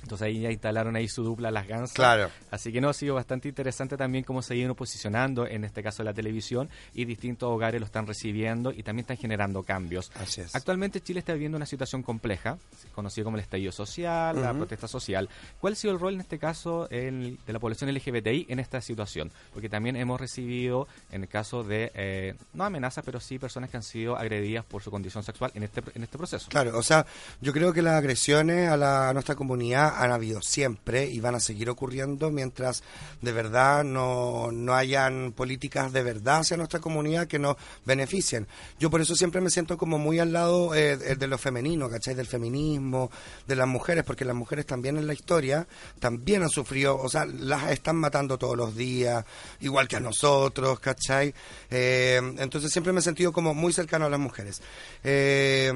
[0.02, 1.92] Entonces ahí ya instalaron ahí su dupla Las Gansas.
[1.94, 2.30] Claro.
[2.50, 6.02] Así que no, ha sido bastante interesante también cómo se iban posicionando, en este caso
[6.02, 10.10] la televisión, y distintos hogares lo están recibiendo y también están generando cambios.
[10.14, 10.54] Así es.
[10.54, 12.58] Actualmente Chile está viviendo una situación compleja,
[12.94, 15.28] conocida como el estallido social, la protesta social.
[15.60, 18.80] ¿Cuál ha sido el rol en este caso el- de la población LGBTI en esta
[18.80, 19.30] situación?
[19.52, 23.76] Porque también hemos recibido, en el caso de, eh, no amenazas, pero sí personas que
[23.76, 26.46] han sido agredidas por su condición sexual en este, en este proceso.
[26.48, 27.06] Claro, o sea,
[27.40, 31.35] yo creo que las agresiones a, la, a nuestra comunidad han habido siempre y van
[31.35, 32.83] a seguir ocurriendo mientras
[33.20, 38.46] de verdad no, no hayan políticas de verdad hacia nuestra comunidad que nos beneficien.
[38.79, 42.14] Yo por eso siempre me siento como muy al lado eh, de lo femenino, ¿cachai?
[42.14, 43.11] Del feminismo,
[43.46, 45.66] de las mujeres, porque las mujeres también en la historia
[45.98, 49.24] también han sufrido, o sea, las están matando todos los días,
[49.61, 51.34] igual que a nosotros, ¿cachai?
[51.70, 54.62] Eh, entonces siempre me he sentido como muy cercano a las mujeres.
[55.05, 55.72] Eh,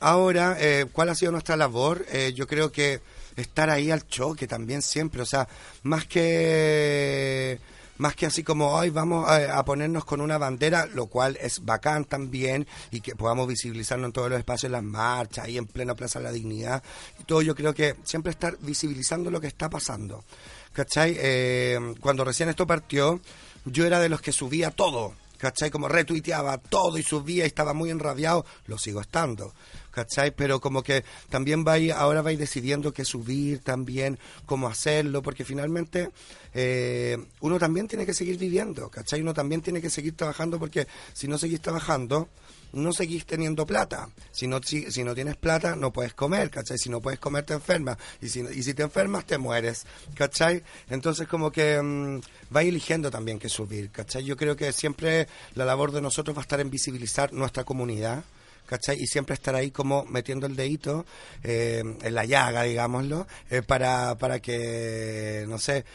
[0.00, 2.04] ahora, eh, ¿cuál ha sido nuestra labor?
[2.10, 2.97] Eh, yo creo que
[3.42, 5.48] estar ahí al choque también siempre, o sea,
[5.82, 7.58] más que
[7.98, 12.04] más que así como hoy vamos a, ponernos con una bandera, lo cual es bacán
[12.04, 16.20] también y que podamos visibilizarnos en todos los espacios, las marchas, ahí en plena Plaza
[16.20, 16.82] de la Dignidad
[17.20, 17.42] y todo.
[17.42, 20.24] Yo creo que siempre estar visibilizando lo que está pasando.
[20.72, 21.16] ¿Cachai?
[21.18, 23.20] Eh, cuando recién esto partió,
[23.64, 25.14] yo era de los que subía todo.
[25.38, 25.70] ¿Cachai?
[25.70, 28.44] Como retuiteaba todo y subía y estaba muy enrabiado.
[28.66, 29.54] Lo sigo estando.
[29.90, 30.32] ¿Cachai?
[30.32, 36.10] Pero como que también vais, ahora vais decidiendo qué subir también, cómo hacerlo, porque finalmente
[36.54, 39.20] eh, uno también tiene que seguir viviendo, ¿cachai?
[39.20, 42.28] Uno también tiene que seguir trabajando porque si no seguís trabajando,
[42.72, 44.08] no seguís teniendo plata.
[44.30, 46.78] Si no, si, no tienes plata, no puedes comer, ¿cachai?
[46.78, 47.98] Si no puedes comer, te enfermas.
[48.20, 50.62] Y si, y si te enfermas, te mueres, ¿cachai?
[50.90, 54.24] Entonces, como que mm, vais eligiendo también qué subir, ¿cachai?
[54.24, 58.24] Yo creo que siempre la labor de nosotros va a estar en visibilizar nuestra comunidad.
[58.66, 59.00] ¿cachai?
[59.00, 61.06] Y siempre estar ahí como metiendo el dedito
[61.42, 65.86] eh, en la llaga, digámoslo, eh, para, para que, no sé,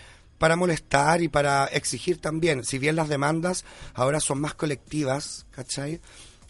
[0.43, 3.63] para molestar y para exigir también, si bien las demandas
[3.93, 6.01] ahora son más colectivas, ¿cachai?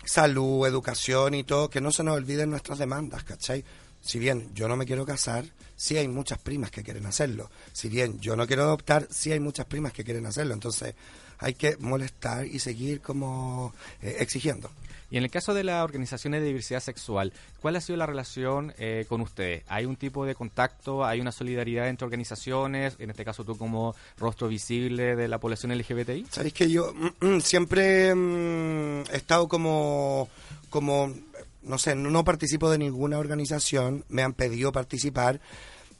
[0.05, 3.63] Salud, educación y todo, que no se nos olviden nuestras demandas, ¿cachai?
[4.01, 5.45] Si bien yo no me quiero casar,
[5.77, 7.49] sí hay muchas primas que quieren hacerlo.
[7.71, 10.53] Si bien yo no quiero adoptar, sí hay muchas primas que quieren hacerlo.
[10.53, 10.93] Entonces
[11.39, 14.69] hay que molestar y seguir como eh, exigiendo.
[15.13, 18.73] Y en el caso de las organizaciones de diversidad sexual, ¿cuál ha sido la relación
[18.79, 19.63] eh, con ustedes?
[19.67, 21.05] ¿Hay un tipo de contacto?
[21.05, 22.95] ¿Hay una solidaridad entre organizaciones?
[22.97, 26.25] En este caso tú como rostro visible de la población LGBTI.
[26.31, 30.29] Sabéis que yo mm, siempre mm, he estado como,
[30.71, 31.13] como,
[31.61, 35.39] no sé, no participo de ninguna organización, me han pedido participar,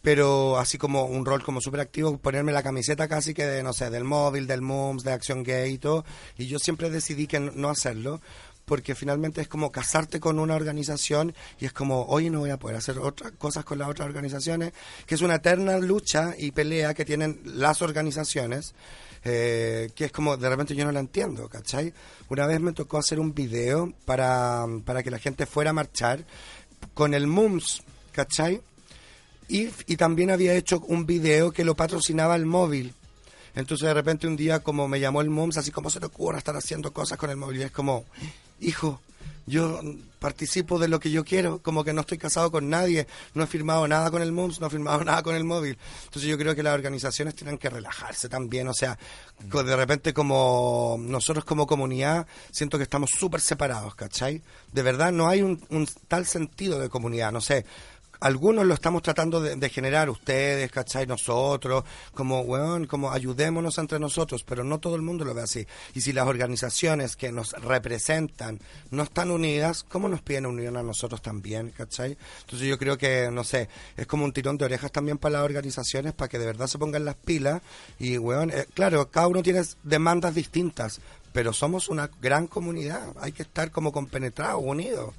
[0.02, 3.74] pero así como un rol como súper activo, ponerme la camiseta casi que de, no
[3.74, 6.04] sé, del móvil, del MUMS, de Acción Gay y todo,
[6.36, 8.20] y yo siempre decidí que no hacerlo,
[8.66, 12.58] porque finalmente es como casarte con una organización y es como, hoy no voy a
[12.58, 14.74] poder hacer otras cosas con las otras organizaciones,
[15.06, 18.74] que es una eterna lucha y pelea que tienen las organizaciones,
[19.26, 21.94] eh, que es como, de repente yo no la entiendo, ¿cachai?
[22.30, 26.26] Una vez me tocó hacer un video para, para que la gente fuera a marchar
[26.94, 28.62] con el MUMS, ¿cachai?
[29.50, 32.94] Y, y también había hecho un video que lo patrocinaba el móvil.
[33.56, 36.40] Entonces de repente un día como me llamó el MUMS, así como se te ocurra
[36.40, 37.62] estar haciendo cosas con el móvil.
[37.62, 38.06] Y es como,
[38.60, 39.02] hijo,
[39.46, 39.82] yo
[40.20, 43.48] participo de lo que yo quiero, como que no estoy casado con nadie, no he
[43.48, 45.78] firmado nada con el MUMS, no he firmado nada con el móvil.
[46.06, 48.98] Entonces yo creo que las organizaciones tienen que relajarse también, o sea,
[49.40, 54.42] de repente como nosotros como comunidad siento que estamos súper separados, ¿cachai?
[54.72, 57.66] De verdad no hay un, un tal sentido de comunidad, no sé.
[58.24, 61.06] Algunos lo estamos tratando de, de generar, ustedes, ¿cachai?
[61.06, 65.68] Nosotros, como, weón, como ayudémonos entre nosotros, pero no todo el mundo lo ve así.
[65.94, 68.62] Y si las organizaciones que nos representan
[68.92, 72.18] no están unidas, ¿cómo nos piden unión a nosotros también, ¿cachai?
[72.40, 73.68] Entonces yo creo que, no sé,
[73.98, 76.78] es como un tirón de orejas también para las organizaciones, para que de verdad se
[76.78, 77.62] pongan las pilas.
[78.00, 81.02] Y, weón, eh, claro, cada uno tiene demandas distintas,
[81.34, 85.14] pero somos una gran comunidad, hay que estar como compenetrados, unidos.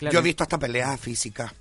[0.00, 0.12] Claro.
[0.12, 1.52] Yo he visto hasta peleas físicas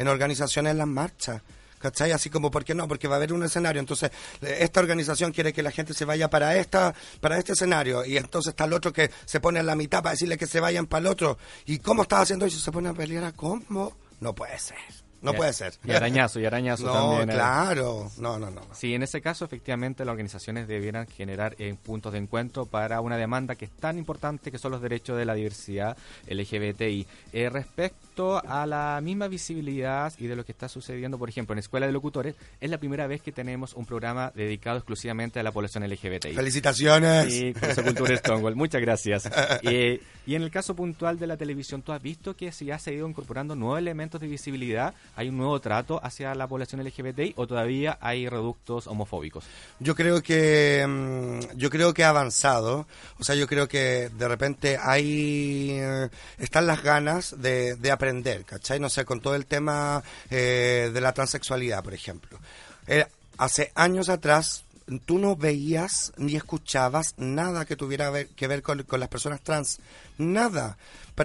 [0.00, 1.42] en organizaciones en las marchas.
[1.78, 2.12] ¿Cachai?
[2.12, 2.88] Así como, ¿por qué no?
[2.88, 3.80] Porque va a haber un escenario.
[3.80, 4.10] Entonces,
[4.42, 8.04] eh, esta organización quiere que la gente se vaya para esta para este escenario.
[8.04, 10.60] Y entonces está el otro que se pone en la mitad para decirle que se
[10.60, 11.38] vayan para el otro.
[11.66, 12.58] ¿Y cómo estás haciendo eso?
[12.58, 13.96] Se pone a pelear a cómo.
[14.20, 14.78] No puede ser.
[15.22, 15.74] No Y puede ser.
[15.84, 17.30] Y arañazo, y arañazo No, también.
[17.30, 17.34] eh.
[17.34, 18.10] claro.
[18.18, 18.62] No, no, no.
[18.72, 23.16] Sí, en ese caso, efectivamente, las organizaciones debieran generar eh, puntos de encuentro para una
[23.16, 25.96] demanda que es tan importante que son los derechos de la diversidad
[26.28, 27.06] LGBTI.
[27.32, 31.58] Eh, respecto a la misma visibilidad y de lo que está sucediendo, por ejemplo, en
[31.58, 35.52] Escuela de Locutores, es la primera vez que tenemos un programa dedicado exclusivamente a la
[35.52, 36.34] población LGBTI.
[36.34, 37.32] Felicitaciones.
[37.32, 38.56] Sí, Curso Cultura Stonewall.
[38.56, 39.28] Muchas gracias.
[39.62, 42.90] Eh, y en el caso puntual de la televisión, ¿tú has visto que ya se
[42.90, 44.94] ha ido incorporando nuevos elementos de visibilidad?
[45.16, 49.44] ¿Hay un nuevo trato hacia la población LGBTI o todavía hay reductos homofóbicos?
[49.78, 52.86] Yo creo que mm, yo creo que ha avanzado,
[53.18, 56.08] o sea, yo creo que de repente hay eh,
[56.38, 58.80] están las ganas de, de aprender, ¿cachai?
[58.80, 62.38] No sé, con todo el tema eh, de la transexualidad, por ejemplo.
[62.86, 63.06] Eh,
[63.38, 64.64] hace años atrás
[65.04, 69.78] tú no veías ni escuchabas nada que tuviera que ver con, con las personas trans,
[70.18, 70.76] nada.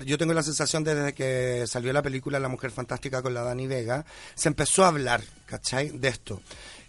[0.04, 3.68] Yo tengo la sensación desde que salió la película La Mujer Fantástica con la Dani
[3.68, 5.90] Vega, se empezó a hablar, ¿cachai?
[5.90, 6.42] De esto.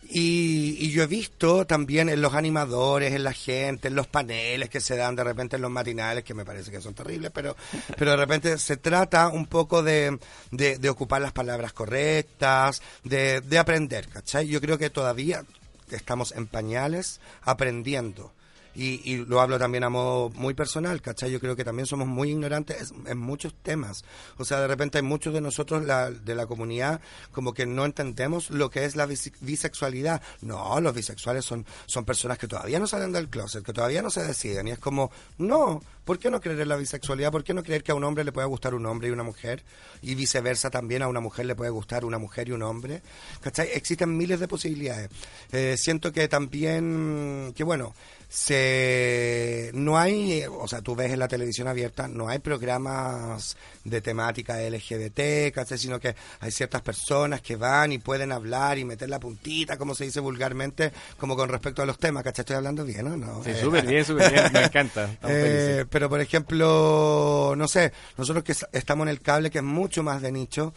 [0.08, 4.70] Y, y yo he visto también en los animadores, en la gente, en los paneles
[4.70, 7.56] que se dan de repente en los matinales, que me parece que son terribles, pero,
[7.96, 10.18] pero de repente se trata un poco de,
[10.52, 14.46] de, de ocupar las palabras correctas, de, de aprender, ¿cachai?
[14.46, 15.44] Yo creo que todavía
[15.90, 18.32] estamos en pañales aprendiendo.
[18.78, 21.30] Y, y lo hablo también a modo muy personal, ¿cachai?
[21.30, 24.04] Yo creo que también somos muy ignorantes en muchos temas.
[24.36, 27.00] O sea, de repente hay muchos de nosotros de la comunidad
[27.32, 30.20] como que no entendemos lo que es la bise- bisexualidad.
[30.42, 34.10] No, los bisexuales son, son personas que todavía no salen del closet, que todavía no
[34.10, 34.68] se deciden.
[34.68, 37.32] Y es como, no, ¿por qué no creer en la bisexualidad?
[37.32, 39.22] ¿Por qué no creer que a un hombre le puede gustar un hombre y una
[39.22, 39.64] mujer?
[40.02, 43.00] Y viceversa también a una mujer le puede gustar una mujer y un hombre.
[43.40, 43.70] ¿Cachai?
[43.72, 45.08] Existen miles de posibilidades.
[45.52, 47.94] Eh, siento que también, que bueno,
[48.28, 53.56] se no hay, eh, o sea, tú ves en la televisión abierta, no hay programas
[53.84, 55.78] de temática LGBT, ¿cachai?
[55.78, 59.94] Sino que hay ciertas personas que van y pueden hablar y meter la puntita, como
[59.94, 62.42] se dice vulgarmente, como con respecto a los temas, ¿cachai?
[62.42, 63.44] Estoy hablando bien, ¿o no?
[63.44, 65.10] Sí, Eh, súper bien, súper bien, me encanta.
[65.28, 70.02] Eh, pero por ejemplo, no sé, nosotros que estamos en el cable, que es mucho
[70.02, 70.72] más de nicho,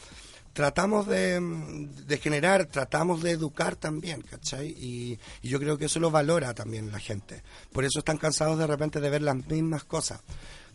[0.54, 1.40] tratamos de,
[2.06, 4.68] de generar, tratamos de educar también, ¿cachai?
[4.78, 7.44] Y, yo creo que eso lo valora también la gente.
[7.72, 10.22] Por eso están cansados de repente de ver las mismas cosas.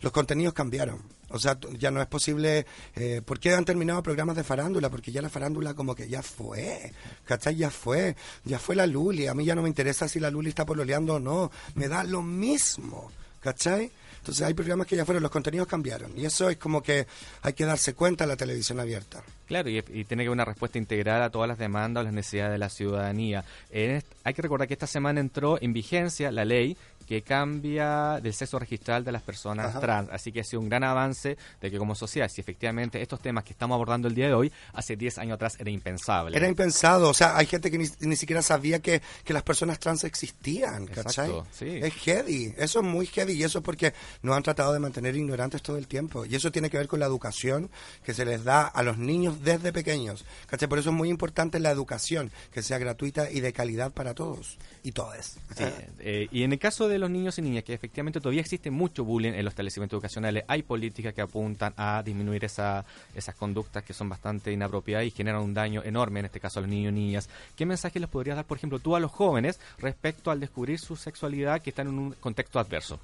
[0.01, 1.01] Los contenidos cambiaron.
[1.29, 2.65] O sea, ya no es posible...
[2.95, 4.89] Eh, ¿Por qué han terminado programas de farándula?
[4.89, 6.93] Porque ya la farándula como que ya fue.
[7.23, 7.55] ¿Cachai?
[7.55, 8.15] Ya fue.
[8.43, 9.27] Ya fue la Luli.
[9.27, 11.51] A mí ya no me interesa si la Luli está pololeando o no.
[11.73, 13.11] Me da lo mismo.
[13.39, 13.91] ¿Cachai?
[14.25, 16.11] Entonces hay programas que ya fueron, los contenidos cambiaron.
[16.17, 17.05] Y eso es como que
[17.43, 19.23] hay que darse cuenta en la televisión abierta.
[19.45, 22.53] Claro, y, tiene que haber una respuesta integral a todas las demandas o las necesidades
[22.53, 23.45] de la ciudadanía.
[23.71, 28.59] Hay que recordar que esta semana entró en vigencia la ley que cambia del sexo
[28.59, 29.79] registral de las personas Ajá.
[29.79, 30.09] trans.
[30.11, 33.43] Así que ha sido un gran avance de que como sociedad, si efectivamente estos temas
[33.43, 36.35] que estamos abordando el día de hoy, hace 10 años atrás era impensable.
[36.35, 39.79] Era impensado, o sea, hay gente que ni, ni siquiera sabía que, que las personas
[39.79, 41.29] trans existían, ¿cachai?
[41.29, 41.79] Exacto, sí.
[41.81, 45.15] Es heavy, eso es muy heavy y eso es porque nos han tratado de mantener
[45.15, 46.25] ignorantes todo el tiempo.
[46.25, 47.69] Y eso tiene que ver con la educación
[48.03, 50.67] que se les da a los niños desde pequeños, ¿cachai?
[50.67, 54.57] Por eso es muy importante la educación, que sea gratuita y de calidad para todos
[54.83, 55.37] y todas.
[55.55, 55.63] Sí,
[55.99, 59.03] eh, y en el caso de los niños y niñas, que efectivamente todavía existe mucho
[59.03, 63.93] bullying en los establecimientos educacionales, hay políticas que apuntan a disminuir esa, esas conductas que
[63.93, 66.95] son bastante inapropiadas y generan un daño enorme, en este caso a los niños y
[66.95, 67.29] niñas.
[67.55, 70.95] ¿Qué mensaje les podrías dar, por ejemplo, tú a los jóvenes respecto al descubrir su
[70.95, 72.99] sexualidad que están en un contexto adverso?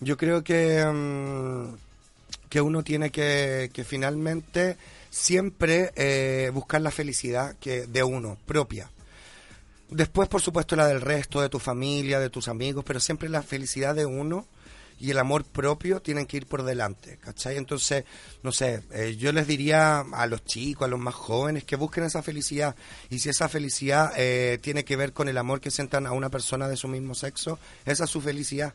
[0.00, 1.74] Yo creo que, mm,
[2.48, 4.76] que uno tiene que, que finalmente
[5.10, 8.90] siempre eh, buscar la felicidad que de uno, propia.
[9.88, 13.42] Después, por supuesto, la del resto, de tu familia, de tus amigos, pero siempre la
[13.42, 14.46] felicidad de uno
[14.98, 17.56] y el amor propio tienen que ir por delante, ¿cachai?
[17.56, 18.04] Entonces,
[18.42, 22.04] no sé, eh, yo les diría a los chicos, a los más jóvenes, que busquen
[22.04, 22.74] esa felicidad.
[23.10, 26.30] Y si esa felicidad eh, tiene que ver con el amor que sientan a una
[26.30, 28.74] persona de su mismo sexo, esa es su felicidad.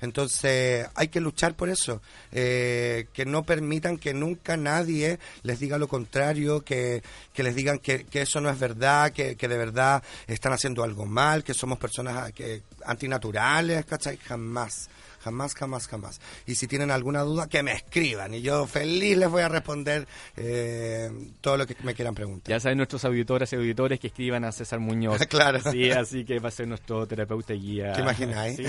[0.00, 2.00] Entonces hay que luchar por eso,
[2.32, 7.78] eh, que no permitan que nunca nadie les diga lo contrario, que, que les digan
[7.78, 11.54] que, que eso no es verdad, que, que de verdad están haciendo algo mal, que
[11.54, 14.16] somos personas que, antinaturales, ¿cachai?
[14.16, 14.88] Jamás.
[15.20, 16.20] Jamás, jamás, jamás.
[16.46, 18.34] Y si tienen alguna duda, que me escriban.
[18.34, 20.06] Y yo feliz les voy a responder
[20.36, 21.10] eh,
[21.40, 22.50] todo lo que me quieran preguntar.
[22.50, 25.20] Ya saben nuestros auditores y auditores que escriban a César Muñoz.
[25.30, 25.60] Claro.
[25.70, 27.92] Sí, así que va a ser nuestro terapeuta y guía.
[27.92, 28.56] ¿Te imagináis?
[28.56, 28.64] Sí.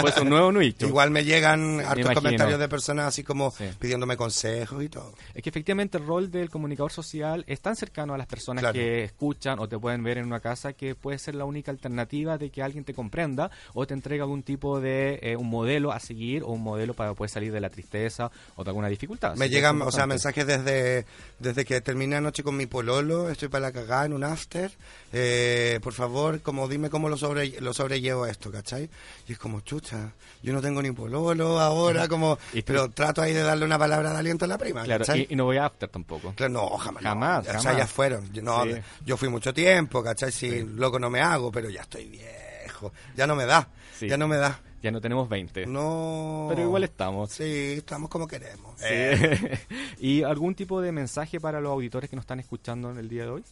[0.00, 0.86] Pues un nuevo nicho.
[0.86, 2.14] Igual me llegan hartos imagino.
[2.22, 3.64] comentarios de personas así como Sí.
[3.78, 5.14] pidiéndome consejos y todo.
[5.34, 8.74] Es que efectivamente el rol del comunicador social es tan cercano a las personas Claro.
[8.74, 12.38] que escuchan o te pueden ver en una casa que puede ser la única alternativa
[12.38, 16.00] de que alguien te comprenda o te entregue algún tipo de eh, un modelo a
[16.00, 19.36] seguir o un modelo para poder salir de la tristeza o de alguna dificultad.
[19.36, 21.06] Me llegan, o sea, mensajes desde,
[21.38, 24.70] desde que terminé anoche con mi pololo, estoy para la cagada en un after.
[25.12, 28.88] Eh, por favor, como dime cómo lo, sobre, lo sobrellevo esto, ¿cachai?
[29.28, 33.32] Y es como, chucha, yo no tengo ni pololo ahora, como, Y pero trato ahí
[33.32, 35.26] de darle una palabra de aliento a la prima, Claro, ¿cachai?
[35.28, 36.32] y, y no voy a after tampoco.
[36.34, 37.02] Claro, no, jamás.
[37.02, 37.08] no.
[37.10, 37.76] Jamás, O sea, jamás.
[37.78, 38.32] ya fueron.
[38.32, 38.70] Yo, no, Sí.
[39.04, 40.32] yo fui mucho tiempo, ¿cachai?
[40.32, 42.92] Si loco no me hago, pero ya estoy viejo.
[43.16, 43.68] Ya no me da.
[43.98, 44.08] Sí.
[44.08, 44.58] Ya no me da.
[44.84, 45.64] Ya no tenemos 20.
[45.64, 46.44] No.
[46.50, 47.32] Pero igual estamos.
[47.32, 48.74] Sí, estamos como queremos.
[48.76, 48.84] Sí.
[48.86, 49.58] Eh.
[49.98, 53.22] ¿Y algún tipo de mensaje para los auditores que nos están escuchando en el día
[53.22, 53.44] de hoy?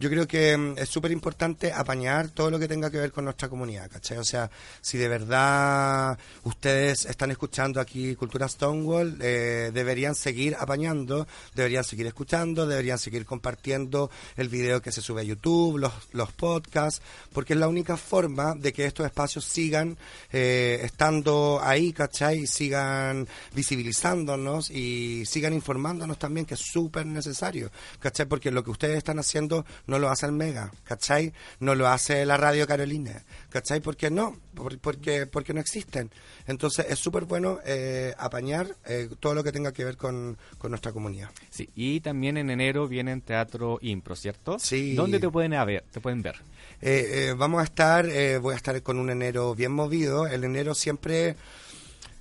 [0.00, 3.24] Yo creo que mm, es súper importante apañar todo lo que tenga que ver con
[3.24, 4.16] nuestra comunidad, ¿cachai?
[4.16, 11.28] O sea, si de verdad ustedes están escuchando aquí Cultura Stonewall, eh, deberían seguir apañando,
[11.54, 16.32] deberían seguir escuchando, deberían seguir compartiendo el video que se sube a YouTube, los, los
[16.32, 17.02] podcasts,
[17.34, 19.98] porque es la única forma de que estos espacios sigan
[20.32, 22.44] eh, estando ahí, ¿cachai?
[22.44, 28.24] Y sigan visibilizándonos y sigan informándonos también, que es súper necesario, ¿cachai?
[28.24, 31.32] Porque lo que ustedes están haciendo no lo hace el Mega, ¿cachai?
[31.58, 33.80] No lo hace la Radio Carolina, ¿cachai?
[33.80, 34.38] ¿Por qué no?
[34.54, 36.10] Por- porque, porque no existen.
[36.46, 40.70] Entonces es súper bueno eh, apañar eh, todo lo que tenga que ver con, con
[40.70, 41.30] nuestra comunidad.
[41.50, 44.58] Sí, y también en enero viene en Teatro Impro, ¿cierto?
[44.58, 44.94] Sí.
[44.94, 46.36] ¿Dónde te pueden, ver, te pueden ver?
[46.80, 50.26] Eh, eh, vamos a estar, eh, voy a estar con un enero bien movido.
[50.26, 51.36] El enero siempre,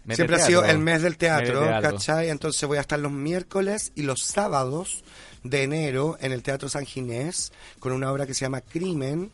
[0.06, 1.92] Mes siempre ha sido el mes del teatro, Mes de teatro.
[1.92, 2.30] ¿cachai?
[2.30, 5.04] Entonces voy a estar los miércoles y los sábados
[5.44, 9.32] de enero en el Teatro San Ginés con una obra que se llama Crimen.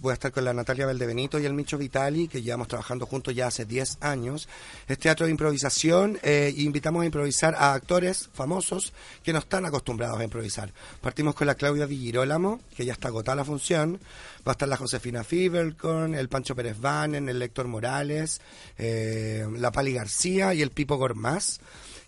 [0.00, 3.34] Voy a estar con la Natalia Valdebenito y el Micho Vitali, que llevamos trabajando juntos
[3.34, 4.48] ya hace 10 años.
[4.88, 8.92] Es teatro de improvisación e invitamos a improvisar a actores famosos
[9.22, 10.72] que no están acostumbrados a improvisar.
[11.00, 14.00] Partimos con la Claudia Di Girolamo, que ya está agotada la función.
[14.46, 18.40] Va a estar la Josefina Fibercorn, el Pancho Pérez Vanen, el Héctor Morales,
[18.78, 21.60] eh, la Pali García y el Pipo Gormaz.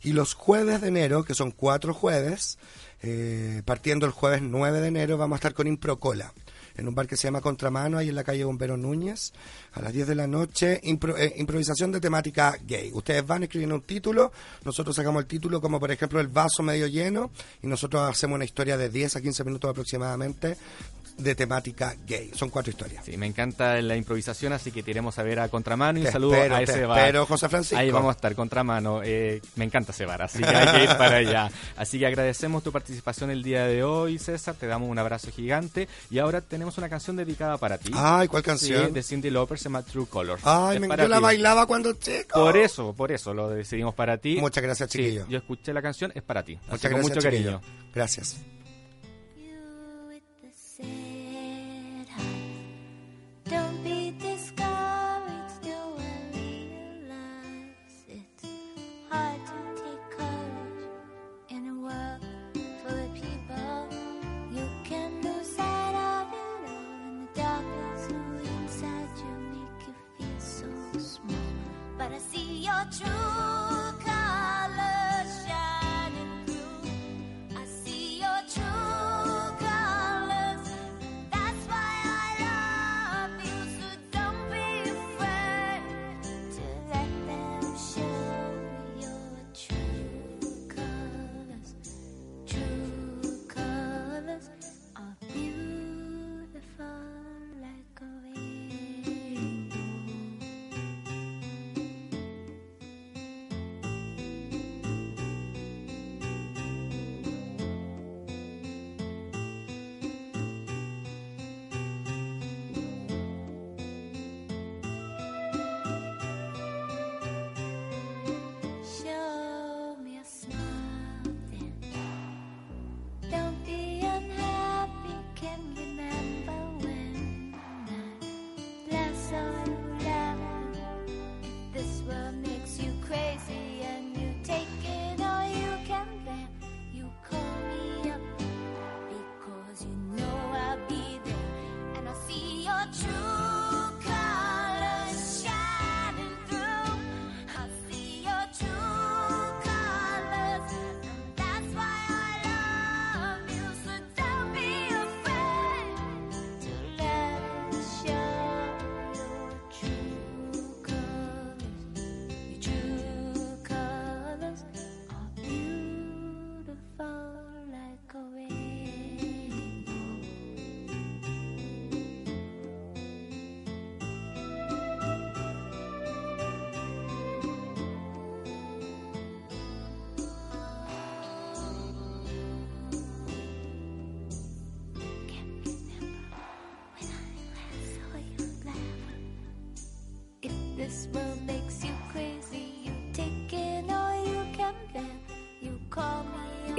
[0.02, 2.58] Y los jueves de enero, que son cuatro jueves,
[3.06, 6.32] eh, partiendo el jueves 9 de enero, vamos a estar con Improcola
[6.76, 9.32] en un bar que se llama Contramano, ahí en la calle Bombero Núñez,
[9.74, 12.90] a las 10 de la noche, eh, improvisación de temática gay.
[12.92, 14.32] Ustedes van escribiendo un título,
[14.64, 17.30] nosotros sacamos el título como por ejemplo el vaso medio lleno,
[17.62, 20.56] y nosotros hacemos una historia de 10 a 15 minutos aproximadamente
[21.16, 22.30] de temática gay.
[22.34, 23.04] Son cuatro historias.
[23.04, 26.08] Sí, me encanta la improvisación, así que te iremos a ver a Contramano y Te
[26.08, 26.98] un saludo espero, a ese bar.
[26.98, 27.76] espero, José Francisco.
[27.78, 29.00] Ahí vamos a estar, Contramano.
[29.04, 31.50] Eh, me encanta ese bar, así que hay que ir para allá.
[31.76, 34.54] Así que agradecemos tu participación el día de hoy, César.
[34.56, 35.88] Te damos un abrazo gigante.
[36.10, 37.92] Y ahora tenemos una canción dedicada para ti.
[37.94, 38.86] Ay, ¿cuál canción?
[38.88, 40.42] Sí, de Cindy Lauper, se llama True Colors.
[40.44, 42.40] Ay, me, yo la bailaba cuando chico.
[42.40, 44.38] Por eso, por eso lo decidimos para ti.
[44.40, 45.26] Muchas gracias, Sí, chiquillo.
[45.28, 46.58] yo escuché la canción, es para ti.
[46.68, 47.60] Muchas gracias, mucho chiquillo.
[47.60, 47.90] cariño.
[47.94, 48.36] Gracias.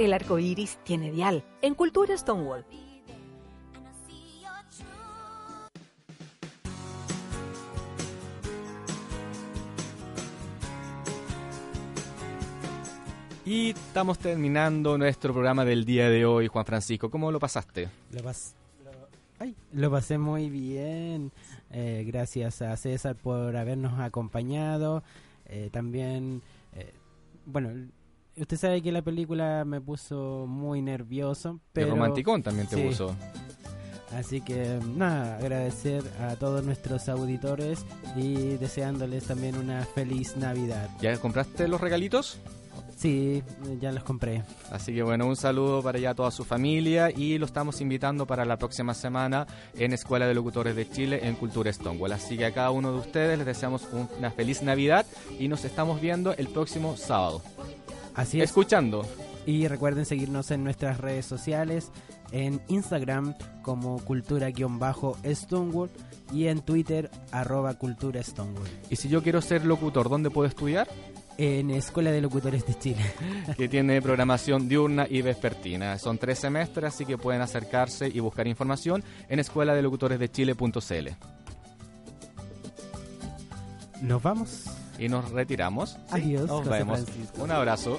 [0.06, 2.64] El arco iris tiene dial en Cultura Stonewall.
[13.44, 17.10] Y estamos terminando nuestro programa del día de hoy, Juan Francisco.
[17.10, 17.88] ¿Cómo lo pasaste?
[18.10, 18.54] Lo, pas-
[18.84, 18.90] lo-
[19.38, 21.30] ay, lo pasé muy bien.
[21.70, 25.04] Eh, gracias a César por habernos acompañado.
[25.46, 26.42] Eh, también,
[26.74, 26.92] eh,
[27.44, 27.70] bueno,
[28.36, 31.60] usted sabe que la película me puso muy nervioso.
[31.72, 32.82] Pero, romanticón también te Sí.
[32.82, 33.14] puso.
[34.16, 37.84] Así que nada, agradecer a todos nuestros auditores
[38.16, 40.88] y deseándoles también una feliz Navidad.
[41.00, 42.38] ¿Ya compraste los regalitos?
[42.96, 43.42] Sí,
[43.80, 44.42] ya los compré.
[44.70, 48.46] Así que bueno, un saludo para ya toda su familia y lo estamos invitando para
[48.46, 52.12] la próxima semana en Escuela de Locutores de Chile en Cultura Stonewall.
[52.12, 55.04] Así que a cada uno de ustedes les deseamos un- una feliz Navidad
[55.38, 57.42] y nos estamos viendo el próximo sábado.
[58.16, 58.50] Así es.
[58.50, 59.06] Escuchando.
[59.44, 61.92] Y recuerden seguirnos en nuestras redes sociales,
[62.32, 65.90] en Instagram como cultura-stonewall
[66.32, 68.66] y en Twitter arroba cultura Stonewall.
[68.90, 70.88] Y si yo quiero ser locutor, ¿dónde puedo estudiar?
[71.38, 73.04] En Escuela de Locutores de Chile.
[73.56, 75.98] que tiene programación diurna y vespertina.
[75.98, 80.30] Son tres semestres, así que pueden acercarse y buscar información en escuela de locutores de
[80.30, 81.08] Chile.cl.
[84.02, 84.64] Nos vamos.
[84.98, 85.98] Y nos retiramos.
[86.10, 87.00] Adiós, Nos José vemos.
[87.00, 87.42] Francisco.
[87.42, 87.98] Un abrazo.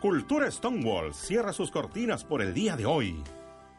[0.00, 3.22] Cultura Stonewall cierra sus cortinas por el día de hoy.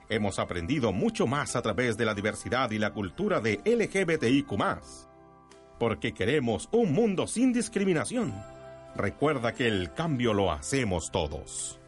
[0.10, 4.52] Hemos aprendido mucho más a través de la diversidad y la cultura de LGBTIQ.
[5.80, 8.34] Porque queremos un mundo sin discriminación.
[8.96, 11.80] Recuerda que el cambio lo hacemos todos.